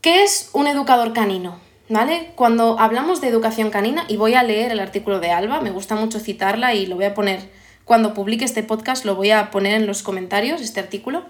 ¿Qué 0.00 0.22
es 0.22 0.48
un 0.54 0.68
educador 0.68 1.12
canino? 1.12 1.63
¿Vale? 1.88 2.30
Cuando 2.34 2.78
hablamos 2.78 3.20
de 3.20 3.28
educación 3.28 3.70
canina, 3.70 4.04
y 4.08 4.16
voy 4.16 4.34
a 4.34 4.42
leer 4.42 4.72
el 4.72 4.80
artículo 4.80 5.20
de 5.20 5.30
Alba, 5.30 5.60
me 5.60 5.70
gusta 5.70 5.94
mucho 5.96 6.18
citarla 6.18 6.74
y 6.74 6.86
lo 6.86 6.96
voy 6.96 7.04
a 7.04 7.14
poner, 7.14 7.50
cuando 7.84 8.14
publique 8.14 8.44
este 8.44 8.62
podcast, 8.62 9.04
lo 9.04 9.16
voy 9.16 9.30
a 9.30 9.50
poner 9.50 9.74
en 9.74 9.86
los 9.86 10.02
comentarios, 10.02 10.62
este 10.62 10.80
artículo. 10.80 11.24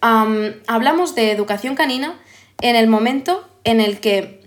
hablamos 0.00 1.14
de 1.14 1.30
educación 1.30 1.74
canina 1.74 2.18
en 2.62 2.76
el 2.76 2.86
momento 2.86 3.46
en 3.64 3.80
el 3.80 4.00
que 4.00 4.40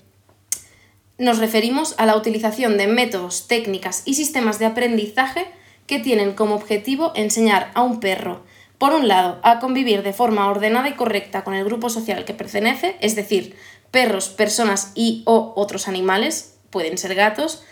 nos 1.19 1.38
referimos 1.38 1.93
a 2.00 2.07
la 2.07 2.17
utilización 2.17 2.77
de 2.77 2.88
métodos, 2.88 3.48
técnicas 3.48 4.01
y 4.05 4.15
sistemas 4.15 4.57
de 4.57 4.65
aprendizaje 4.65 5.45
que 5.86 6.00
tienen 6.00 6.33
como 6.33 6.55
objetivo 6.55 7.12
enseñar 7.15 7.69
a 7.75 7.83
un 7.83 8.00
perro, 8.00 8.43
por 8.79 8.93
un 8.93 9.07
lado, 9.07 9.39
a 9.43 9.60
convivir 9.60 10.01
de 10.01 10.13
forma 10.13 10.50
ordenada 10.50 10.89
y 10.89 10.93
correcta 10.93 11.43
con 11.43 11.53
el 11.53 11.63
grupo 11.63 11.89
social 11.89 12.17
al 12.17 12.25
que 12.25 12.33
pertenece, 12.33 12.98
es 13.00 13.15
decir, 13.15 13.55
perros, 13.93 14.29
personas 14.29 14.91
y 14.95 15.21
o 15.27 15.53
otros 15.55 15.88
animales, 15.88 16.55
pueden 16.71 16.97
ser 16.97 17.13
gatos 17.13 17.63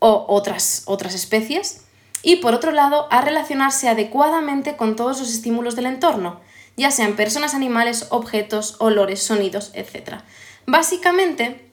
o 0.00 0.26
otras, 0.28 0.82
otras 0.86 1.14
especies, 1.14 1.84
y 2.22 2.36
por 2.36 2.54
otro 2.54 2.72
lado, 2.72 3.06
a 3.10 3.20
relacionarse 3.20 3.88
adecuadamente 3.88 4.76
con 4.76 4.96
todos 4.96 5.20
los 5.20 5.32
estímulos 5.32 5.76
del 5.76 5.86
entorno, 5.86 6.40
ya 6.76 6.90
sean 6.90 7.14
personas, 7.14 7.54
animales, 7.54 8.08
objetos, 8.10 8.76
olores, 8.80 9.22
sonidos, 9.22 9.70
etc. 9.74 10.22
Básicamente, 10.66 11.70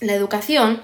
la 0.00 0.14
educación 0.14 0.80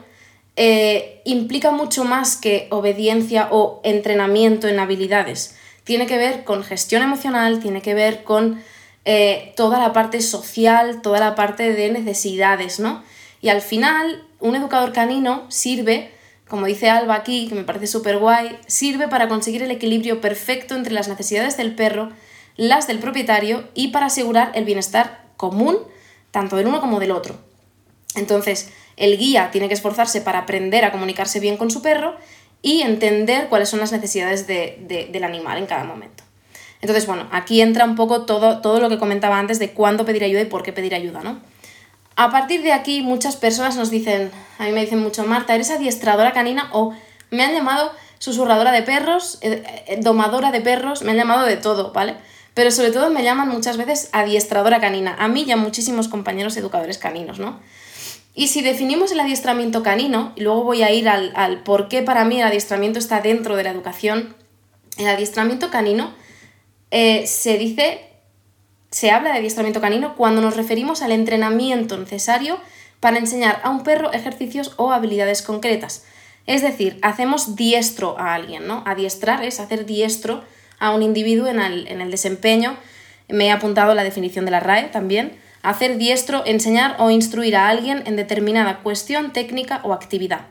eh, 0.57 1.23
implica 1.25 1.71
mucho 1.71 2.05
más 2.05 2.37
que 2.37 2.69
obediencia 2.71 3.49
o 3.51 3.81
entrenamiento 3.85 4.69
en 4.69 4.81
habilidades. 4.81 5.57
Tiene 5.85 6.07
que 6.07 6.19
ver 6.19 6.45
con 6.45 6.63
gestión 6.63 7.03
emocional, 7.03 7.61
tiene 7.61 7.81
que 7.81 7.95
ver 7.95 8.23
con 8.23 8.63
eh, 9.05 9.55
toda 9.57 9.79
la 9.79 9.93
parte 9.93 10.21
social, 10.21 11.01
toda 11.03 11.21
la 11.21 11.35
parte 11.35 11.73
de 11.73 11.91
necesidades, 11.91 12.81
¿no? 12.81 13.03
Y 13.41 13.49
al 13.49 13.63
final, 13.63 14.25
un 14.39 14.57
educador 14.57 14.93
canino 14.93 15.47
sirve, 15.49 16.13
como 16.49 16.67
dice 16.67 16.91
Alba 16.91 17.15
aquí, 17.15 17.49
que 17.49 17.55
me 17.55 17.65
parece 17.65 17.87
súper 17.87 18.19
guay, 18.19 18.59
sirve 18.67 19.09
para 19.09 19.29
conseguir 19.29 19.63
el 19.63 19.71
equilibrio 19.71 20.21
perfecto 20.21 20.75
entre 20.75 20.93
las 20.93 21.09
necesidades 21.09 21.57
del 21.57 21.75
perro, 21.75 22.11
las 22.57 22.87
del 22.87 22.99
propietario 22.99 23.69
y 23.75 23.89
para 23.89 24.07
asegurar 24.07 24.53
el 24.55 24.65
bienestar 24.65 25.25
común, 25.37 25.79
tanto 26.31 26.57
del 26.57 26.67
uno 26.67 26.81
como 26.81 27.01
del 27.01 27.13
otro. 27.13 27.39
Entonces, 28.15 28.71
el 28.97 29.17
guía 29.17 29.51
tiene 29.51 29.69
que 29.69 29.75
esforzarse 29.75 30.21
para 30.21 30.41
aprender 30.41 30.85
a 30.85 30.93
comunicarse 30.93 31.41
bien 31.41 31.57
con 31.57 31.71
su 31.71 31.81
perro 31.81 32.17
y 32.61 32.83
entender 32.83 33.49
cuáles 33.49 33.71
son 33.71 33.81
las 33.81 33.93
necesidades 33.93 34.47
del 34.47 35.25
animal 35.25 35.57
en 35.57 35.67
cada 35.67 35.85
momento. 35.85 36.20
Entonces, 36.81 37.07
bueno, 37.07 37.29
aquí 37.31 37.61
entra 37.61 37.85
un 37.85 37.95
poco 37.95 38.23
todo, 38.23 38.61
todo 38.61 38.81
lo 38.81 38.89
que 38.89 38.99
comentaba 38.99 39.39
antes 39.39 39.59
de 39.59 39.73
cuándo 39.73 40.05
pedir 40.05 40.25
ayuda 40.25 40.41
y 40.41 40.47
por 40.47 40.63
qué 40.63 40.73
pedir 40.73 40.95
ayuda, 40.95 41.21
¿no? 41.23 41.41
A 42.17 42.31
partir 42.31 42.63
de 42.63 42.73
aquí, 42.73 43.03
muchas 43.03 43.37
personas 43.37 43.77
nos 43.77 43.91
dicen, 43.91 44.31
a 44.59 44.65
mí 44.65 44.73
me 44.73 44.81
dicen 44.81 44.99
mucho, 44.99 45.25
Marta, 45.25 45.55
¿eres 45.55 45.71
adiestradora 45.71 46.33
canina? 46.33 46.69
O 46.73 46.95
me 47.31 47.45
han 47.45 47.53
llamado 47.53 47.93
susurradora 48.19 48.73
de 48.73 48.83
perros, 48.83 49.39
eh, 49.41 49.63
eh, 49.87 49.99
domadora 50.03 50.51
de 50.51 50.61
perros, 50.61 51.03
me 51.03 51.13
han 51.13 51.17
llamado 51.17 51.47
de 51.47 51.57
todo, 51.57 51.93
¿vale? 51.93 52.17
Pero 52.55 52.71
sobre 52.71 52.91
todo 52.91 53.11
me 53.11 53.23
llaman 53.23 53.49
muchas 53.49 53.77
veces 53.77 54.11
adiestradora 54.13 54.81
canina, 54.81 55.17
a 55.19 55.29
mí 55.29 55.45
y 55.47 55.53
a 55.53 55.57
muchísimos 55.57 56.09
compañeros 56.09 56.57
educadores 56.57 56.99
caninos, 56.99 57.39
¿no? 57.39 57.61
Y 58.35 58.49
si 58.49 58.63
definimos 58.63 59.13
el 59.13 59.21
adiestramiento 59.21 59.83
canino, 59.83 60.33
y 60.37 60.43
luego 60.43 60.65
voy 60.65 60.83
a 60.83 60.93
ir 60.93 61.09
al, 61.09 61.63
por 61.63 61.89
qué 61.89 62.03
para 62.03 62.25
mí 62.25 62.41
el 62.41 62.47
adiestramiento 62.47 62.99
está 62.99 63.21
dentro 63.21 63.57
de 63.57 63.65
la 63.65 63.71
educación, 63.71 64.35
el 64.99 65.09
adiestramiento 65.09 65.71
canino 65.71 66.13
eh, 66.91 67.27
se 67.27 67.59
dice, 67.59 68.01
se 68.91 69.11
habla 69.11 69.33
de 69.33 69.39
adiestramiento 69.39 69.81
canino 69.81 70.17
cuando 70.17 70.41
nos 70.41 70.57
referimos 70.57 71.03
al 71.03 71.13
entrenamiento 71.13 71.97
necesario 71.97 72.59
para 73.01 73.19
enseñar 73.19 73.61
a 73.65 73.71
un 73.71 73.83
perro 73.83 74.13
ejercicios 74.13 74.75
o 74.77 74.93
habilidades 74.93 75.43
concretas. 75.43 76.05
Es 76.47 76.63
decir, 76.63 76.99
hacemos 77.03 77.57
diestro 77.57 78.19
a 78.19 78.35
alguien, 78.35 78.67
¿no? 78.67 78.83
Adiestrar 78.87 79.45
es 79.45 79.61
hacer 79.61 79.87
diestro 79.87 80.43
a 80.79 80.93
un 80.93 81.03
individuo 81.03 81.47
en 81.47 81.61
el, 81.61 81.87
en 81.87 82.01
el 82.01 82.11
desempeño. 82.11 82.77
Me 83.29 83.47
he 83.47 83.51
apuntado 83.51 83.95
la 83.95 84.05
definición 84.05 84.45
de 84.45 84.51
la 84.51 84.61
RAE 84.61 84.89
también 84.89 85.39
Hacer 85.63 85.99
diestro, 85.99 86.43
enseñar 86.47 86.97
o 86.99 87.11
instruir 87.11 87.55
a 87.55 87.69
alguien 87.69 88.03
en 88.07 88.17
determinada 88.17 88.79
cuestión, 88.79 89.33
técnica 89.33 89.81
o 89.85 89.93
actividad. 89.93 90.47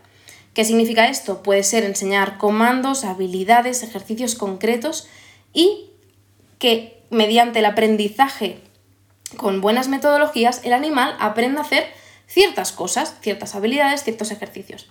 ¿Qué 0.54 0.64
significa 0.66 1.08
esto? 1.08 1.42
Puede 1.42 1.64
ser 1.64 1.84
enseñar 1.84 2.38
comandos, 2.38 3.04
habilidades, 3.04 3.82
ejercicios 3.82 4.36
concretos 4.36 5.08
y 5.52 5.89
que 6.60 7.04
mediante 7.10 7.60
el 7.60 7.66
aprendizaje 7.66 8.62
con 9.38 9.62
buenas 9.62 9.88
metodologías 9.88 10.62
el 10.64 10.74
animal 10.74 11.16
aprenda 11.20 11.62
a 11.62 11.64
hacer 11.64 11.88
ciertas 12.28 12.72
cosas, 12.72 13.16
ciertas 13.22 13.56
habilidades, 13.56 14.04
ciertos 14.04 14.32
ejercicios. 14.32 14.88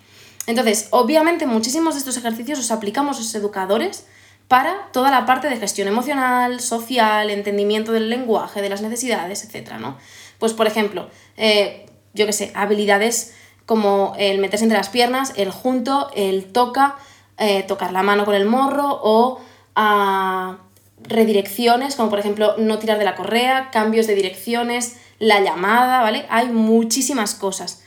Entonces, 0.46 0.88
obviamente 0.90 1.46
muchísimos 1.46 1.94
de 1.94 2.00
estos 2.00 2.16
ejercicios 2.16 2.58
los 2.58 2.70
aplicamos 2.70 3.18
los 3.18 3.34
educadores 3.34 4.06
para 4.48 4.88
toda 4.92 5.10
la 5.10 5.26
parte 5.26 5.48
de 5.48 5.58
gestión 5.58 5.88
emocional, 5.88 6.60
social, 6.60 7.30
entendimiento 7.30 7.92
del 7.92 8.08
lenguaje, 8.08 8.62
de 8.62 8.70
las 8.70 8.80
necesidades, 8.80 9.44
etc. 9.44 9.75
¿no? 9.78 9.98
Pues, 10.38 10.54
por 10.54 10.66
ejemplo, 10.66 11.10
eh, 11.37 11.87
yo 12.14 12.25
qué 12.26 12.32
sé, 12.32 12.50
habilidades 12.54 13.34
como 13.66 14.14
el 14.18 14.38
meterse 14.38 14.64
entre 14.64 14.78
las 14.78 14.88
piernas, 14.88 15.34
el 15.37 15.50
junto, 15.50 16.10
el 16.14 16.46
toca, 16.46 16.96
eh, 17.37 17.62
tocar 17.64 17.92
la 17.92 18.02
mano 18.02 18.25
con 18.25 18.34
el 18.34 18.46
morro 18.46 18.98
o 19.02 19.40
ah, 19.76 20.56
redirecciones, 21.05 21.97
como 21.97 22.11
por 22.11 22.19
ejemplo 22.19 22.55
no 22.59 22.78
tirar 22.78 22.99
de 22.99 23.05
la 23.05 23.14
correa, 23.14 23.71
cambios 23.71 24.07
de 24.07 24.14
direcciones, 24.14 24.97
la 25.19 25.40
llamada, 25.40 26.02
¿vale? 26.02 26.26
Hay 26.28 26.49
muchísimas 26.49 27.35
cosas. 27.35 27.83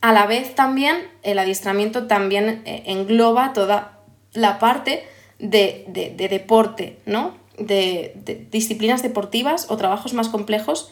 A 0.00 0.12
la 0.12 0.26
vez 0.26 0.54
también 0.54 1.08
el 1.22 1.38
adiestramiento 1.38 2.06
también 2.06 2.62
eh, 2.64 2.84
engloba 2.86 3.52
toda 3.52 3.98
la 4.32 4.58
parte 4.58 5.04
de, 5.38 5.84
deporte, 6.16 6.98
¿no? 7.06 7.36
De, 7.58 8.46
disciplinas 8.50 9.02
deportivas 9.02 9.66
o 9.68 9.76
trabajos 9.76 10.14
más 10.14 10.28
complejos 10.28 10.90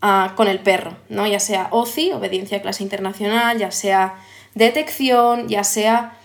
ah, 0.00 0.32
con 0.36 0.48
el 0.48 0.60
perro, 0.60 0.96
¿no? 1.08 1.26
Ya 1.26 1.40
sea 1.40 1.68
OCI, 1.70 2.12
obediencia 2.12 2.58
a 2.58 2.62
clase 2.62 2.82
internacional, 2.82 3.58
ya 3.58 3.70
sea 3.70 4.14
detección, 4.54 5.48
ya 5.48 5.64
sea 5.64 6.18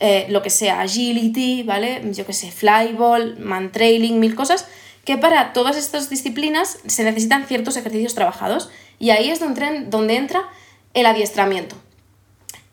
eh, 0.00 0.26
lo 0.28 0.42
que 0.42 0.50
sea, 0.50 0.82
agility, 0.82 1.62
¿vale? 1.62 2.02
Yo 2.12 2.26
que 2.26 2.32
sé, 2.32 2.50
flyball, 2.50 3.38
man 3.38 3.72
trailing, 3.72 4.20
mil 4.20 4.34
cosas, 4.34 4.66
que 5.04 5.16
para 5.16 5.52
todas 5.52 5.76
estas 5.76 6.10
disciplinas 6.10 6.78
se 6.86 7.04
necesitan 7.04 7.46
ciertos 7.46 7.76
ejercicios 7.76 8.14
trabajados 8.14 8.70
y 8.98 9.10
ahí 9.10 9.30
es 9.30 9.40
donde, 9.40 9.84
donde 9.88 10.16
entra 10.16 10.48
el 10.94 11.06
adiestramiento. 11.06 11.76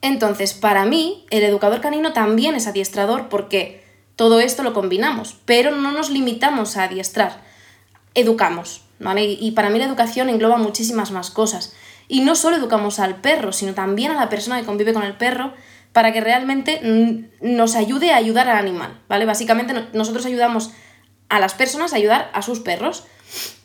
Entonces, 0.01 0.53
para 0.53 0.83
mí, 0.83 1.25
el 1.29 1.43
educador 1.43 1.79
canino 1.79 2.11
también 2.11 2.55
es 2.55 2.67
adiestrador 2.67 3.29
porque 3.29 3.83
todo 4.15 4.41
esto 4.41 4.61
lo 4.63 4.73
combinamos, 4.73 5.37
pero 5.45 5.71
no 5.71 5.91
nos 5.91 6.09
limitamos 6.09 6.75
a 6.75 6.83
adiestrar, 6.83 7.41
educamos, 8.13 8.81
¿vale? 8.99 9.23
Y, 9.23 9.51
para 9.51 9.69
mí 9.69 9.79
la 9.79 9.85
educación 9.85 10.29
engloba 10.29 10.57
muchísimas 10.57 11.11
más 11.11 11.31
cosas. 11.31 11.73
Y 12.07 12.21
no 12.21 12.35
solo 12.35 12.57
educamos 12.57 12.99
al 12.99 13.21
perro, 13.21 13.53
sino 13.53 13.73
también 13.73 14.11
a 14.11 14.19
la 14.19 14.29
persona 14.29 14.59
que 14.59 14.65
convive 14.65 14.93
con 14.93 15.03
el 15.03 15.15
perro 15.15 15.53
para 15.93 16.11
que 16.11 16.21
realmente 16.21 17.29
nos 17.41 17.75
ayude 17.75 18.11
a 18.11 18.17
ayudar 18.17 18.49
al 18.49 18.57
animal, 18.57 18.99
¿vale? 19.07 19.25
Básicamente 19.25 19.73
nosotros 19.93 20.25
ayudamos 20.25 20.71
a 21.29 21.39
las 21.39 21.53
personas 21.53 21.93
a 21.93 21.97
ayudar 21.97 22.29
a 22.33 22.41
sus 22.41 22.59
perros. 22.59 23.05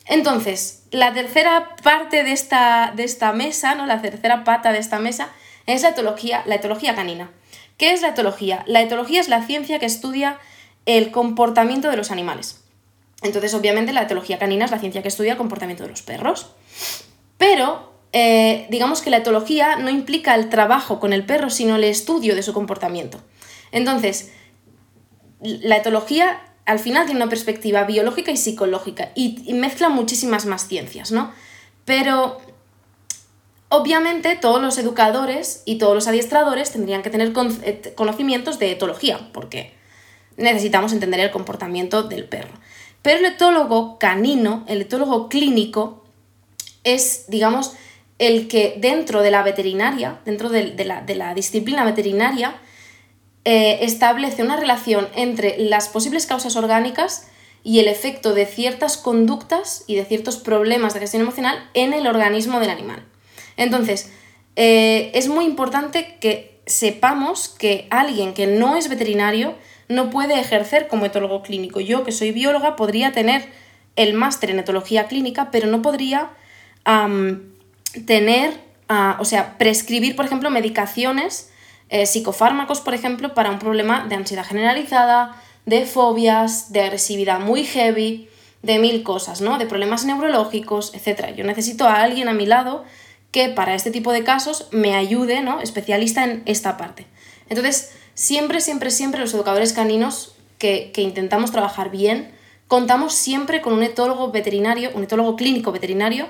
Entonces, 0.07 0.85
la 0.91 1.13
tercera 1.13 1.77
parte 1.83 2.25
de 2.25 2.33
esta, 2.33 2.93
de 2.95 3.05
esta 3.05 3.33
mesa, 3.33 3.75
¿no? 3.75 3.87
La 3.87 4.01
tercera 4.01 4.45
pata 4.45 4.73
de 4.73 4.79
esta 4.79 4.99
mesa 4.99 5.31
es 5.67 5.83
la 5.83 5.91
etología, 5.91 6.43
la 6.47 6.55
etología 6.55 6.95
canina. 6.95 7.31
¿Qué 7.77 7.93
es 7.93 8.03
la 8.03 8.09
etología? 8.09 8.63
La 8.67 8.83
etología 8.83 9.21
es 9.21 9.29
la 9.29 9.43
ciencia 9.43 9.79
que 9.79 9.87
estudia 9.87 10.39
el 10.87 11.11
comportamiento 11.11 11.91
de 11.91 11.97
los 11.97 12.11
animales. 12.11 12.61
Entonces, 13.23 13.53
obviamente, 13.55 13.93
la 13.93 14.03
etología 14.03 14.39
canina 14.39 14.65
es 14.65 14.71
la 14.71 14.79
ciencia 14.79 15.03
que 15.03 15.09
estudia 15.09 15.33
el 15.33 15.39
comportamiento 15.39 15.83
de 15.83 15.91
los 15.91 16.03
perros. 16.03 16.53
Pero, 17.37 17.93
eh, 18.21 18.67
digamos 18.69 19.01
que 19.01 19.11
la 19.11 19.19
etología 19.19 19.77
no 19.77 19.91
implica 19.91 20.35
el 20.35 20.49
trabajo 20.49 20.99
con 20.99 21.13
el 21.13 21.25
perro, 21.25 21.51
sino 21.51 21.77
el 21.77 21.85
estudio 21.85 22.35
de 22.35 22.43
su 22.43 22.53
comportamiento. 22.53 23.21
Entonces, 23.71 24.33
la 25.41 25.77
etología 25.77 26.41
al 26.65 26.81
final 26.81 27.07
tiene 27.07 27.21
una 27.21 27.31
perspectiva 27.31 27.85
biológica 27.85 28.33
y 28.33 28.37
psicológica 28.37 29.13
y, 29.15 29.55
mezcla 29.55 29.89
muchísimas 29.89 30.47
más 30.47 30.67
ciencias, 30.67 31.13
¿no? 31.13 31.33
Pero 31.85 32.39
obviamente 33.69 34.35
todos 34.35 34.61
los 34.61 34.79
educadores 34.79 35.63
y 35.65 35.79
todos 35.79 35.95
los 35.95 36.09
adiestradores 36.09 36.73
tendrían 36.73 37.03
que 37.03 37.11
tener 37.11 37.33
conocimientos 37.95 38.59
de 38.59 38.73
etología, 38.73 39.31
porque 39.33 39.75
necesitamos 40.37 40.93
entender 40.93 41.21
el 41.21 41.31
comportamiento 41.31 42.03
del 42.03 42.25
perro. 42.25 42.55
Pero 43.01 43.21
el 43.21 43.27
etólogo 43.27 43.97
canino, 44.01 44.65
el 44.67 44.81
etólogo 44.83 45.29
clínico, 45.29 46.05
es, 46.83 47.27
digamos, 47.29 47.75
el 48.19 48.49
que 48.49 48.75
dentro 48.79 49.23
de 49.23 49.31
la 49.31 49.43
veterinaria, 49.43 50.19
dentro 50.25 50.49
de, 50.49 50.85
la, 50.85 51.35
disciplina 51.35 51.85
veterinaria, 51.85 52.57
eh, 53.45 53.79
establece 53.83 54.43
una 54.43 54.57
relación 54.57 55.09
entre 55.15 55.57
las 55.59 55.89
posibles 55.89 56.27
causas 56.27 56.57
orgánicas 56.57 57.29
y 57.63 57.79
el 57.81 57.89
efecto 57.89 58.35
de 58.35 58.47
ciertas 58.47 58.97
conductas 58.97 59.85
y 59.87 59.95
de 59.95 60.05
ciertos 60.05 60.37
problemas 60.37 60.95
de 60.95 61.01
gestión 61.01 61.23
emocional 61.23 61.69
en 61.75 61.93
el 61.93 62.07
organismo 62.07 62.61
del 62.61 62.71
animal. 62.71 63.05
Entonces, 63.57 64.11
eh, 64.57 65.11
es 65.15 65.29
muy 65.29 65.45
importante 65.45 66.17
que 66.21 66.61
sepamos 66.67 67.49
que 67.49 67.87
alguien 67.91 68.35
que 68.35 68.47
no 68.47 68.77
es 68.77 68.89
veterinario 68.89 69.55
no 69.89 70.11
puede 70.11 70.39
ejercer 70.39 70.89
como 70.89 71.07
etólogo 71.07 71.43
clínico. 71.43 71.81
Yo, 71.81 72.05
que 72.05 72.13
soy 72.13 72.33
bióloga, 72.33 72.77
podría 72.77 73.13
tener 73.13 73.49
el 73.97 74.15
máster 74.15 74.51
en 74.51 74.59
etología 74.59 75.07
clínica, 75.07 75.51
pero 75.51 75.67
no 75.67 75.83
podría 75.83 76.31
tener, 78.07 78.61
ah, 78.89 79.17
o 79.21 79.25
sea, 79.25 79.59
prescribir, 79.59 80.17
por 80.17 80.25
ejemplo, 80.25 80.51
medicaciones 80.51 81.51
eh, 81.89 82.07
psicofármacos, 82.07 82.81
por 82.81 82.95
ejemplo, 82.95 83.35
para 83.35 83.51
un 83.51 83.59
problema 83.59 84.07
de 84.09 84.15
ansiedad 84.15 84.45
generalizada, 84.45 85.41
de 85.67 85.87
fobias, 85.87 86.73
de 86.73 86.83
agresividad 86.83 87.41
muy 87.41 87.65
heavy, 87.65 88.29
de 88.63 88.79
mil 88.79 89.03
cosas, 89.03 89.41
¿no? 89.41 89.59
De 89.59 89.67
problemas 89.67 90.05
neurológicos, 90.05 90.93
etc. 90.95 91.35
Yo 91.37 91.45
necesito 91.45 91.87
a 91.87 92.03
alguien 92.03 92.29
a 92.29 92.33
mi 92.33 92.47
lado 92.47 92.85
que 93.31 93.49
para 93.49 93.75
este 93.75 93.91
tipo 93.91 94.13
de 94.13 94.25
casos 94.25 94.69
me 94.71 94.95
ayude, 94.97 95.41
¿no? 95.43 95.61
Especialista 95.61 96.25
en 96.25 96.43
esta 96.47 96.77
parte. 96.77 97.07
Entonces, 97.49 97.93
siempre, 98.15 98.61
siempre, 98.61 98.91
siempre 98.91 99.21
los 99.21 99.35
educadores 99.35 99.73
caninos 99.73 100.35
que, 100.59 100.93
intentamos 100.97 101.53
trabajar 101.53 101.91
bien, 101.91 102.33
contamos 102.67 103.15
siempre 103.15 103.61
con 103.61 103.73
un 103.73 103.83
etólogo 103.83 104.31
veterinario, 104.31 104.91
un 104.95 105.05
etólogo 105.05 105.37
clínico 105.37 105.73
veterinario, 105.73 106.29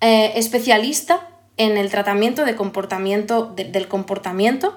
eh, 0.00 0.32
especialista 0.36 1.28
en 1.56 1.76
el 1.76 1.90
tratamiento 1.90 2.44
de 2.44 2.54
comportamiento, 2.54 3.46
del 3.46 3.88
comportamiento 3.88 4.76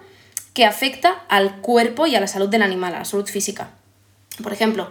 que 0.54 0.66
afecta 0.66 1.24
al 1.30 1.62
cuerpo 1.62 2.08
y 2.08 2.16
a 2.16 2.20
la 2.20 2.28
salud 2.28 2.50
del 2.50 2.64
animal, 2.64 2.96
a 2.96 3.00
la 3.00 3.06
salud 3.06 3.28
física. 3.28 3.70
Por 4.42 4.52
ejemplo, 4.52 4.90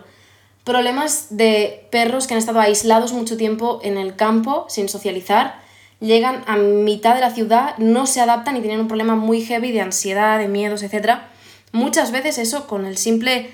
problemas 0.65 1.27
de 1.31 1.87
perros 1.91 2.27
que 2.27 2.35
han 2.35 2.39
estado 2.39 2.61
aislados 2.61 3.13
mucho 3.13 3.37
tiempo 3.37 3.81
en 3.83 3.99
el 3.99 4.17
campo 4.17 4.67
sin 4.69 4.89
socializar, 4.89 5.61
llegan 6.01 6.45
a 6.47 6.57
mitad 6.57 7.15
de 7.15 7.21
la 7.21 7.35
ciudad, 7.35 7.77
no 7.79 8.07
se 8.07 8.21
adaptan 8.21 8.57
y 8.57 8.61
tienen 8.61 8.81
un 8.81 8.89
problema 8.89 9.17
muy 9.17 9.43
heavy 9.43 9.73
de 9.73 9.81
ansiedad, 9.81 10.39
de 10.39 10.49
miedos, 10.49 10.83
etc. 10.83 11.19
Muchas 11.73 12.13
veces 12.13 12.39
eso 12.39 12.67
con 12.67 12.87
el 12.87 12.97
simple, 12.97 13.51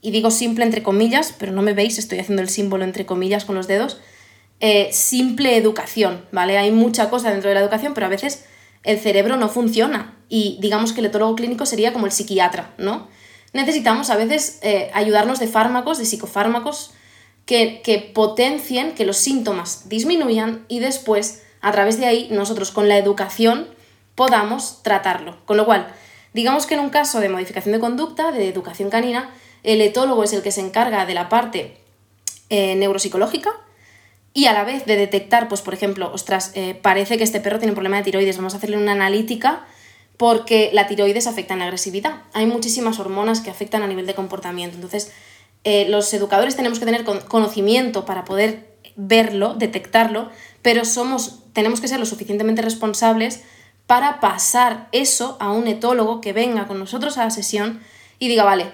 y 0.00 0.10
digo 0.10 0.30
simple 0.30 0.64
entre 0.64 0.82
comillas, 0.82 1.34
pero 1.36 1.52
no 1.52 1.62
me 1.62 1.72
veis, 1.72 1.98
estoy 1.98 2.18
haciendo 2.20 2.42
el 2.42 2.48
símbolo 2.48 2.84
entre 2.84 3.06
comillas 3.06 3.44
con 3.44 3.56
los 3.56 3.66
dedos, 3.66 4.00
eh, 4.60 4.88
simple 4.92 5.56
educación, 5.56 6.24
¿vale? 6.32 6.58
Hay 6.58 6.70
mucha 6.70 7.10
cosa 7.10 7.30
dentro 7.30 7.48
de 7.48 7.54
la 7.54 7.60
educación, 7.60 7.94
pero 7.94 8.06
a 8.06 8.10
veces 8.10 8.44
el 8.84 8.98
cerebro 8.98 9.36
no 9.36 9.48
funciona 9.48 10.16
y 10.28 10.58
digamos 10.60 10.92
que 10.92 11.00
el 11.00 11.06
etólogo 11.06 11.36
clínico 11.36 11.66
sería 11.66 11.92
como 11.92 12.06
el 12.06 12.12
psiquiatra, 12.12 12.74
¿no? 12.78 13.08
Necesitamos 13.52 14.10
a 14.10 14.16
veces 14.16 14.58
eh, 14.62 14.90
ayudarnos 14.94 15.38
de 15.38 15.48
fármacos, 15.48 15.98
de 15.98 16.04
psicofármacos, 16.04 16.92
que, 17.46 17.80
que 17.82 17.98
potencien, 17.98 18.92
que 18.94 19.06
los 19.06 19.16
síntomas 19.16 19.88
disminuyan 19.88 20.64
y 20.68 20.80
después, 20.80 21.42
a 21.60 21.70
través 21.72 21.98
de 21.98 22.06
ahí, 22.06 22.28
nosotros 22.30 22.72
con 22.72 22.88
la 22.88 22.98
educación 22.98 23.68
podamos 24.14 24.82
tratarlo. 24.82 25.38
Con 25.44 25.56
lo 25.56 25.64
cual, 25.64 25.86
digamos 26.34 26.66
que 26.66 26.74
en 26.74 26.80
un 26.80 26.90
caso 26.90 27.20
de 27.20 27.28
modificación 27.28 27.72
de 27.72 27.80
conducta, 27.80 28.32
de 28.32 28.48
educación 28.48 28.90
canina, 28.90 29.30
el 29.62 29.80
etólogo 29.80 30.24
es 30.24 30.32
el 30.32 30.42
que 30.42 30.50
se 30.50 30.60
encarga 30.60 31.06
de 31.06 31.14
la 31.14 31.28
parte 31.28 31.78
eh, 32.50 32.74
neuropsicológica, 32.76 33.52
y 34.36 34.44
a 34.44 34.52
la 34.52 34.64
vez 34.64 34.84
de 34.84 34.96
detectar, 34.96 35.48
pues 35.48 35.62
por 35.62 35.72
ejemplo, 35.72 36.12
ostras, 36.12 36.52
eh, 36.54 36.74
parece 36.74 37.16
que 37.16 37.24
este 37.24 37.40
perro 37.40 37.58
tiene 37.58 37.70
un 37.70 37.74
problema 37.74 37.96
de 37.96 38.02
tiroides, 38.02 38.36
vamos 38.36 38.52
a 38.52 38.58
hacerle 38.58 38.76
una 38.76 38.92
analítica 38.92 39.64
porque 40.18 40.68
la 40.74 40.86
tiroides 40.86 41.26
afecta 41.26 41.54
en 41.54 41.60
la 41.60 41.64
agresividad. 41.64 42.22
Hay 42.34 42.44
muchísimas 42.44 42.98
hormonas 42.98 43.40
que 43.40 43.48
afectan 43.48 43.82
a 43.82 43.86
nivel 43.86 44.06
de 44.06 44.14
comportamiento. 44.14 44.74
Entonces, 44.74 45.10
eh, 45.64 45.88
los 45.88 46.12
educadores 46.12 46.54
tenemos 46.54 46.78
que 46.78 46.84
tener 46.84 47.02
conocimiento 47.04 48.04
para 48.04 48.26
poder 48.26 48.76
verlo, 48.94 49.54
detectarlo, 49.54 50.28
pero 50.60 50.84
somos, 50.84 51.44
tenemos 51.54 51.80
que 51.80 51.88
ser 51.88 51.98
lo 51.98 52.04
suficientemente 52.04 52.60
responsables 52.60 53.42
para 53.86 54.20
pasar 54.20 54.88
eso 54.92 55.38
a 55.40 55.50
un 55.50 55.66
etólogo 55.66 56.20
que 56.20 56.34
venga 56.34 56.66
con 56.66 56.78
nosotros 56.78 57.16
a 57.16 57.24
la 57.24 57.30
sesión 57.30 57.80
y 58.18 58.28
diga, 58.28 58.44
vale, 58.44 58.66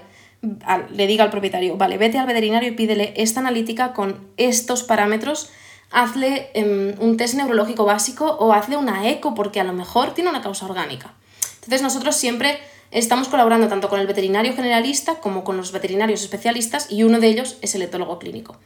le 0.43 1.07
diga 1.07 1.25
al 1.25 1.31
propietario, 1.31 1.77
vale, 1.77 1.99
vete 1.99 2.19
al 2.19 2.27
veterinario 2.27 2.71
y 2.71 2.73
pídele 2.73 3.15
esta 3.17 3.41
analítica 3.41 3.93
con 3.93 4.29
estos 4.37 4.83
parámetros, 4.83 5.51
hazle 5.91 6.51
em, 6.55 6.95
un 6.99 7.17
test 7.17 7.35
neurológico 7.35 7.85
básico 7.85 8.27
o 8.27 8.53
hazle 8.53 8.77
una 8.77 9.09
eco 9.09 9.35
porque 9.35 9.61
a 9.61 9.65
lo 9.65 9.73
mejor 9.73 10.15
tiene 10.15 10.31
una 10.31 10.43
causa 10.43 10.67
orgánica. 10.67 11.15
Entonces 11.57 11.83
nosotros 11.83 12.17
siempre 12.17 12.59
estamos 12.91 13.29
colaborando 13.29 13.69
tanto 13.69 13.89
con 13.89 14.01
el 14.01 14.07
veterinario 14.07 14.55
generalista 14.55 15.17
como 15.17 15.45
con 15.45 15.57
los 15.57 15.71
veterinarios 15.71 16.23
especialistas 16.23 16.91
y 16.91 17.05
uno 17.05 17.21
de 17.21 17.29
ellos 17.29 17.57
es 17.63 17.75
el 17.75 17.83
etólogo 17.83 18.19
clínico. 18.19 18.57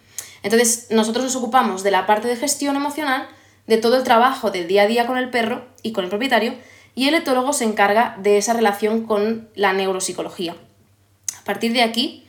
Entonces 0.43 0.87
nosotros 0.91 1.25
nos 1.25 1.37
ocupamos 1.37 1.83
de 1.83 1.91
la 1.91 2.07
parte 2.07 2.29
de 2.29 2.37
gestión 2.37 2.77
emocional, 2.77 3.29
de 3.67 3.77
todo 3.77 3.97
el 3.97 4.05
trabajo 4.05 4.51
del 4.51 4.67
día 4.67 4.83
a 4.83 4.87
día 4.87 5.07
con 5.07 5.19
el 5.19 5.29
perro 5.29 5.67
y 5.83 5.93
con 5.93 6.05
el 6.05 6.11
propietario 6.11 6.55
y 6.95 7.09
el 7.09 7.15
etólogo 7.15 7.53
se 7.53 7.65
encarga 7.65 8.17
de 8.19 8.39
esa 8.39 8.55
relación 8.55 9.05
con 9.05 9.51
la 9.55 9.75
neuropsicología. 9.75 10.57
A 11.39 11.45
partir 11.45 11.73
de 11.73 11.83
aquí, 11.83 12.27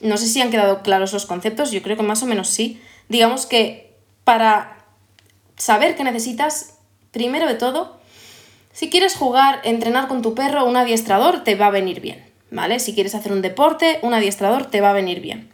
no 0.00 0.16
sé 0.16 0.26
si 0.26 0.40
han 0.40 0.50
quedado 0.50 0.82
claros 0.82 1.12
los 1.12 1.26
conceptos, 1.26 1.70
yo 1.70 1.82
creo 1.82 1.96
que 1.96 2.02
más 2.02 2.22
o 2.22 2.26
menos 2.26 2.48
sí. 2.48 2.80
Digamos 3.08 3.46
que 3.46 3.94
para 4.24 4.84
saber 5.56 5.96
qué 5.96 6.04
necesitas, 6.04 6.74
primero 7.10 7.46
de 7.46 7.54
todo, 7.54 7.98
si 8.72 8.90
quieres 8.90 9.16
jugar, 9.16 9.60
entrenar 9.64 10.06
con 10.06 10.22
tu 10.22 10.34
perro, 10.34 10.64
un 10.64 10.76
adiestrador 10.76 11.42
te 11.42 11.56
va 11.56 11.66
a 11.66 11.70
venir 11.70 12.00
bien, 12.00 12.24
¿vale? 12.50 12.78
Si 12.78 12.94
quieres 12.94 13.14
hacer 13.14 13.32
un 13.32 13.42
deporte, 13.42 13.98
un 14.02 14.14
adiestrador 14.14 14.66
te 14.66 14.80
va 14.80 14.90
a 14.90 14.92
venir 14.92 15.20
bien. 15.20 15.50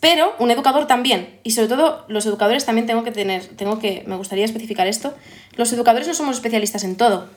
Pero 0.00 0.34
un 0.38 0.50
educador 0.50 0.86
también, 0.86 1.38
y 1.44 1.52
sobre 1.52 1.68
todo 1.68 2.04
los 2.08 2.26
educadores 2.26 2.66
también 2.66 2.86
tengo 2.86 3.04
que 3.04 3.12
tener, 3.12 3.46
tengo 3.56 3.78
que, 3.78 4.02
me 4.06 4.16
gustaría 4.16 4.44
especificar 4.44 4.88
esto, 4.88 5.14
los 5.54 5.72
educadores 5.72 6.08
no 6.08 6.14
somos 6.14 6.36
especialistas 6.36 6.84
en 6.84 6.96
todo. 6.96 7.28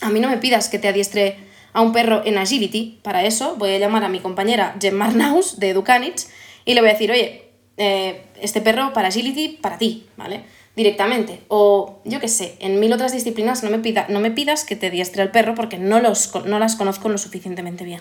A 0.00 0.10
mí 0.10 0.20
no 0.20 0.28
me 0.28 0.36
pidas 0.36 0.68
que 0.68 0.78
te 0.78 0.88
adiestre 0.88 1.38
a 1.74 1.82
un 1.82 1.92
perro 1.92 2.22
en 2.24 2.38
agility. 2.38 3.00
Para 3.02 3.24
eso 3.24 3.56
voy 3.56 3.74
a 3.74 3.78
llamar 3.78 4.04
a 4.04 4.08
mi 4.08 4.20
compañera 4.20 4.76
Jem 4.80 4.94
Marnaus 4.94 5.60
de 5.60 5.70
Educanich 5.70 6.26
y 6.64 6.72
le 6.72 6.80
voy 6.80 6.88
a 6.88 6.92
decir, 6.94 7.10
oye, 7.10 7.50
eh, 7.76 8.24
este 8.40 8.62
perro 8.62 8.92
para 8.94 9.08
agility, 9.08 9.58
para 9.60 9.76
ti, 9.76 10.06
¿vale? 10.16 10.44
Directamente. 10.76 11.40
O 11.48 12.00
yo 12.04 12.20
qué 12.20 12.28
sé, 12.28 12.56
en 12.60 12.80
mil 12.80 12.92
otras 12.92 13.12
disciplinas 13.12 13.62
no 13.62 13.70
me, 13.70 13.80
pida, 13.80 14.06
no 14.08 14.20
me 14.20 14.30
pidas 14.30 14.64
que 14.64 14.76
te 14.76 14.90
diestre 14.90 15.20
al 15.20 15.30
perro 15.30 15.54
porque 15.54 15.76
no, 15.76 16.00
los, 16.00 16.32
no 16.46 16.58
las 16.58 16.76
conozco 16.76 17.08
lo 17.08 17.18
suficientemente 17.18 17.84
bien. 17.84 18.00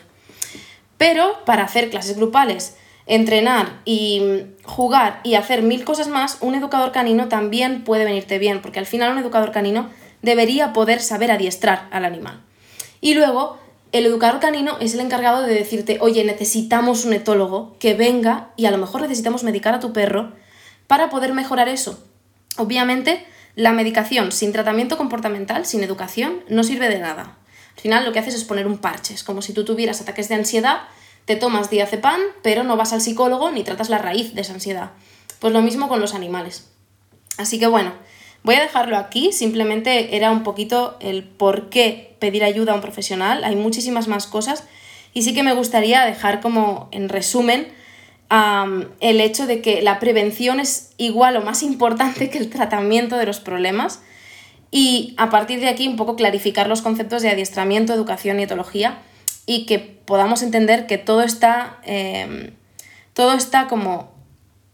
Pero 0.97 1.43
para 1.45 1.63
hacer 1.63 1.89
clases 1.89 2.15
grupales, 2.15 2.77
entrenar 3.07 3.81
y 3.86 4.45
jugar 4.63 5.19
y 5.23 5.33
hacer 5.33 5.63
mil 5.63 5.83
cosas 5.83 6.07
más, 6.07 6.38
un 6.41 6.55
educador 6.55 6.91
canino 6.91 7.27
también 7.27 7.83
puede 7.83 8.05
venirte 8.05 8.38
bien, 8.38 8.62
porque 8.62 8.79
al 8.79 8.86
final 8.86 9.12
un 9.12 9.17
educador 9.17 9.51
canino 9.51 9.89
debería 10.21 10.73
poder 10.73 11.01
saber 11.01 11.31
adiestrar 11.31 11.88
al 11.91 12.05
animal. 12.05 12.41
Y 13.01 13.15
luego 13.15 13.57
el 13.93 14.08
educador 14.08 14.39
canino 14.39 14.75
es 14.79 14.95
el 14.95 15.01
encargado 15.01 15.43
de 15.43 15.53
decirte, 15.53 15.99
oye, 16.01 16.25
necesitamos 16.25 17.06
un 17.06 17.13
etólogo 17.13 17.77
que 17.79 17.93
venga 17.93 18.49
y 18.58 18.65
a 18.65 18.71
lo 18.71 18.79
mejor 18.79 19.01
necesitamos 19.01 19.43
medicar 19.43 19.75
a 19.75 19.79
tu 19.79 19.93
perro 19.93 20.34
para 20.88 21.12
poder 21.12 21.34
mejorar 21.34 21.69
eso. 21.69 22.03
Obviamente, 22.58 23.23
la 23.56 23.71
medicación 23.71 24.32
sin 24.32 24.51
tratamiento 24.51 24.97
comportamental, 24.97 25.67
sin 25.67 25.84
educación, 25.84 26.43
no 26.49 26.63
sirve 26.63 26.89
de 26.89 26.97
nada. 26.97 27.38
Al 27.75 27.82
final 27.82 28.03
lo 28.03 28.12
que 28.12 28.17
haces 28.17 28.34
es 28.34 28.43
poner 28.43 28.65
un 28.65 28.79
parche, 28.79 29.13
es 29.13 29.23
como 29.23 29.43
si 29.43 29.53
tú 29.53 29.63
tuvieras 29.63 30.01
ataques 30.01 30.27
de 30.27 30.36
ansiedad, 30.36 30.82
te 31.25 31.36
tomas 31.36 31.69
diazepam, 31.69 32.19
pero 32.41 32.63
no 32.63 32.75
vas 32.75 32.93
al 32.93 33.01
psicólogo 33.01 33.51
ni 33.51 33.63
tratas 33.63 33.89
la 33.89 33.99
raíz 33.99 34.34
de 34.34 34.41
esa 34.41 34.53
ansiedad. 34.53 34.93
Pues 35.39 35.53
lo 35.53 35.62
mismo 35.62 35.88
con 35.88 36.01
los 36.01 36.15
animales. 36.15 36.67
Así 37.38 37.60
que 37.60 37.67
bueno, 37.67 37.93
Voy 38.43 38.56
a 38.56 38.62
dejarlo 38.62 38.97
aquí, 38.97 39.32
simplemente 39.32 40.17
era 40.17 40.32
un 40.32 40.43
poquito 40.43 40.97
el 40.99 41.23
por 41.23 41.69
qué 41.69 42.15
pedir 42.19 42.43
ayuda 42.43 42.73
a 42.73 42.75
un 42.75 42.82
profesional, 42.82 43.43
hay 43.43 43.56
muchísimas 43.56 44.08
más 44.08 44.27
cosas. 44.27 44.65
Y 45.13 45.21
sí 45.21 45.34
que 45.34 45.43
me 45.43 45.53
gustaría 45.53 46.06
dejar 46.06 46.41
como 46.41 46.89
en 46.91 47.08
resumen 47.08 47.67
el 48.99 49.21
hecho 49.21 49.45
de 49.45 49.62
que 49.62 49.84
la 49.84 49.99
prevención 49.99 50.60
es 50.60 50.93
igual 50.97 51.38
o 51.38 51.41
más 51.41 51.62
importante 51.62 52.29
que 52.32 52.39
el 52.39 52.49
tratamiento 52.49 53.17
de 53.17 53.27
los 53.27 53.39
problemas. 53.39 54.01
Y 54.71 55.13
a 55.17 55.29
partir 55.29 55.60
de 55.60 55.69
aquí 55.69 55.88
un 55.88 55.97
poco 55.97 56.15
clarificar 56.15 56.67
los 56.67 56.82
conceptos 56.82 57.21
de 57.21 57.29
adiestramiento, 57.29 57.93
educación 57.93 58.39
y 58.39 58.43
etología 58.43 58.97
y 59.45 59.65
que 59.67 59.77
podamos 59.77 60.41
entender 60.41 60.88
que 60.88 60.97
todo 60.97 61.21
está, 61.21 61.79
em, 61.84 62.51
todo 63.13 63.34
está 63.34 63.67
como, 63.67 64.12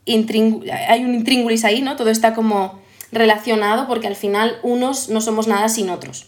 hay 0.07 1.03
un 1.03 1.13
intríngulis 1.15 1.65
ahí, 1.65 1.81
¿no? 1.81 1.97
Todo 1.97 2.09
está 2.09 2.33
como 2.33 2.78
relacionado 3.11 3.87
porque 3.87 4.07
al 4.07 4.15
final 4.15 4.57
unos 4.63 5.09
no 5.09 5.21
somos 5.21 5.47
nada 5.47 5.69
sin 5.69 5.89
otros. 5.89 6.27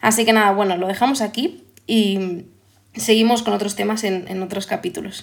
Así 0.00 0.24
que 0.24 0.32
nada, 0.32 0.52
bueno, 0.52 0.76
lo 0.76 0.86
dejamos 0.86 1.20
aquí 1.20 1.64
y 1.86 2.46
seguimos 2.94 3.42
con 3.42 3.54
otros 3.54 3.76
temas 3.76 4.04
en 4.04 4.42
otros 4.42 4.66
capítulos. 4.66 5.18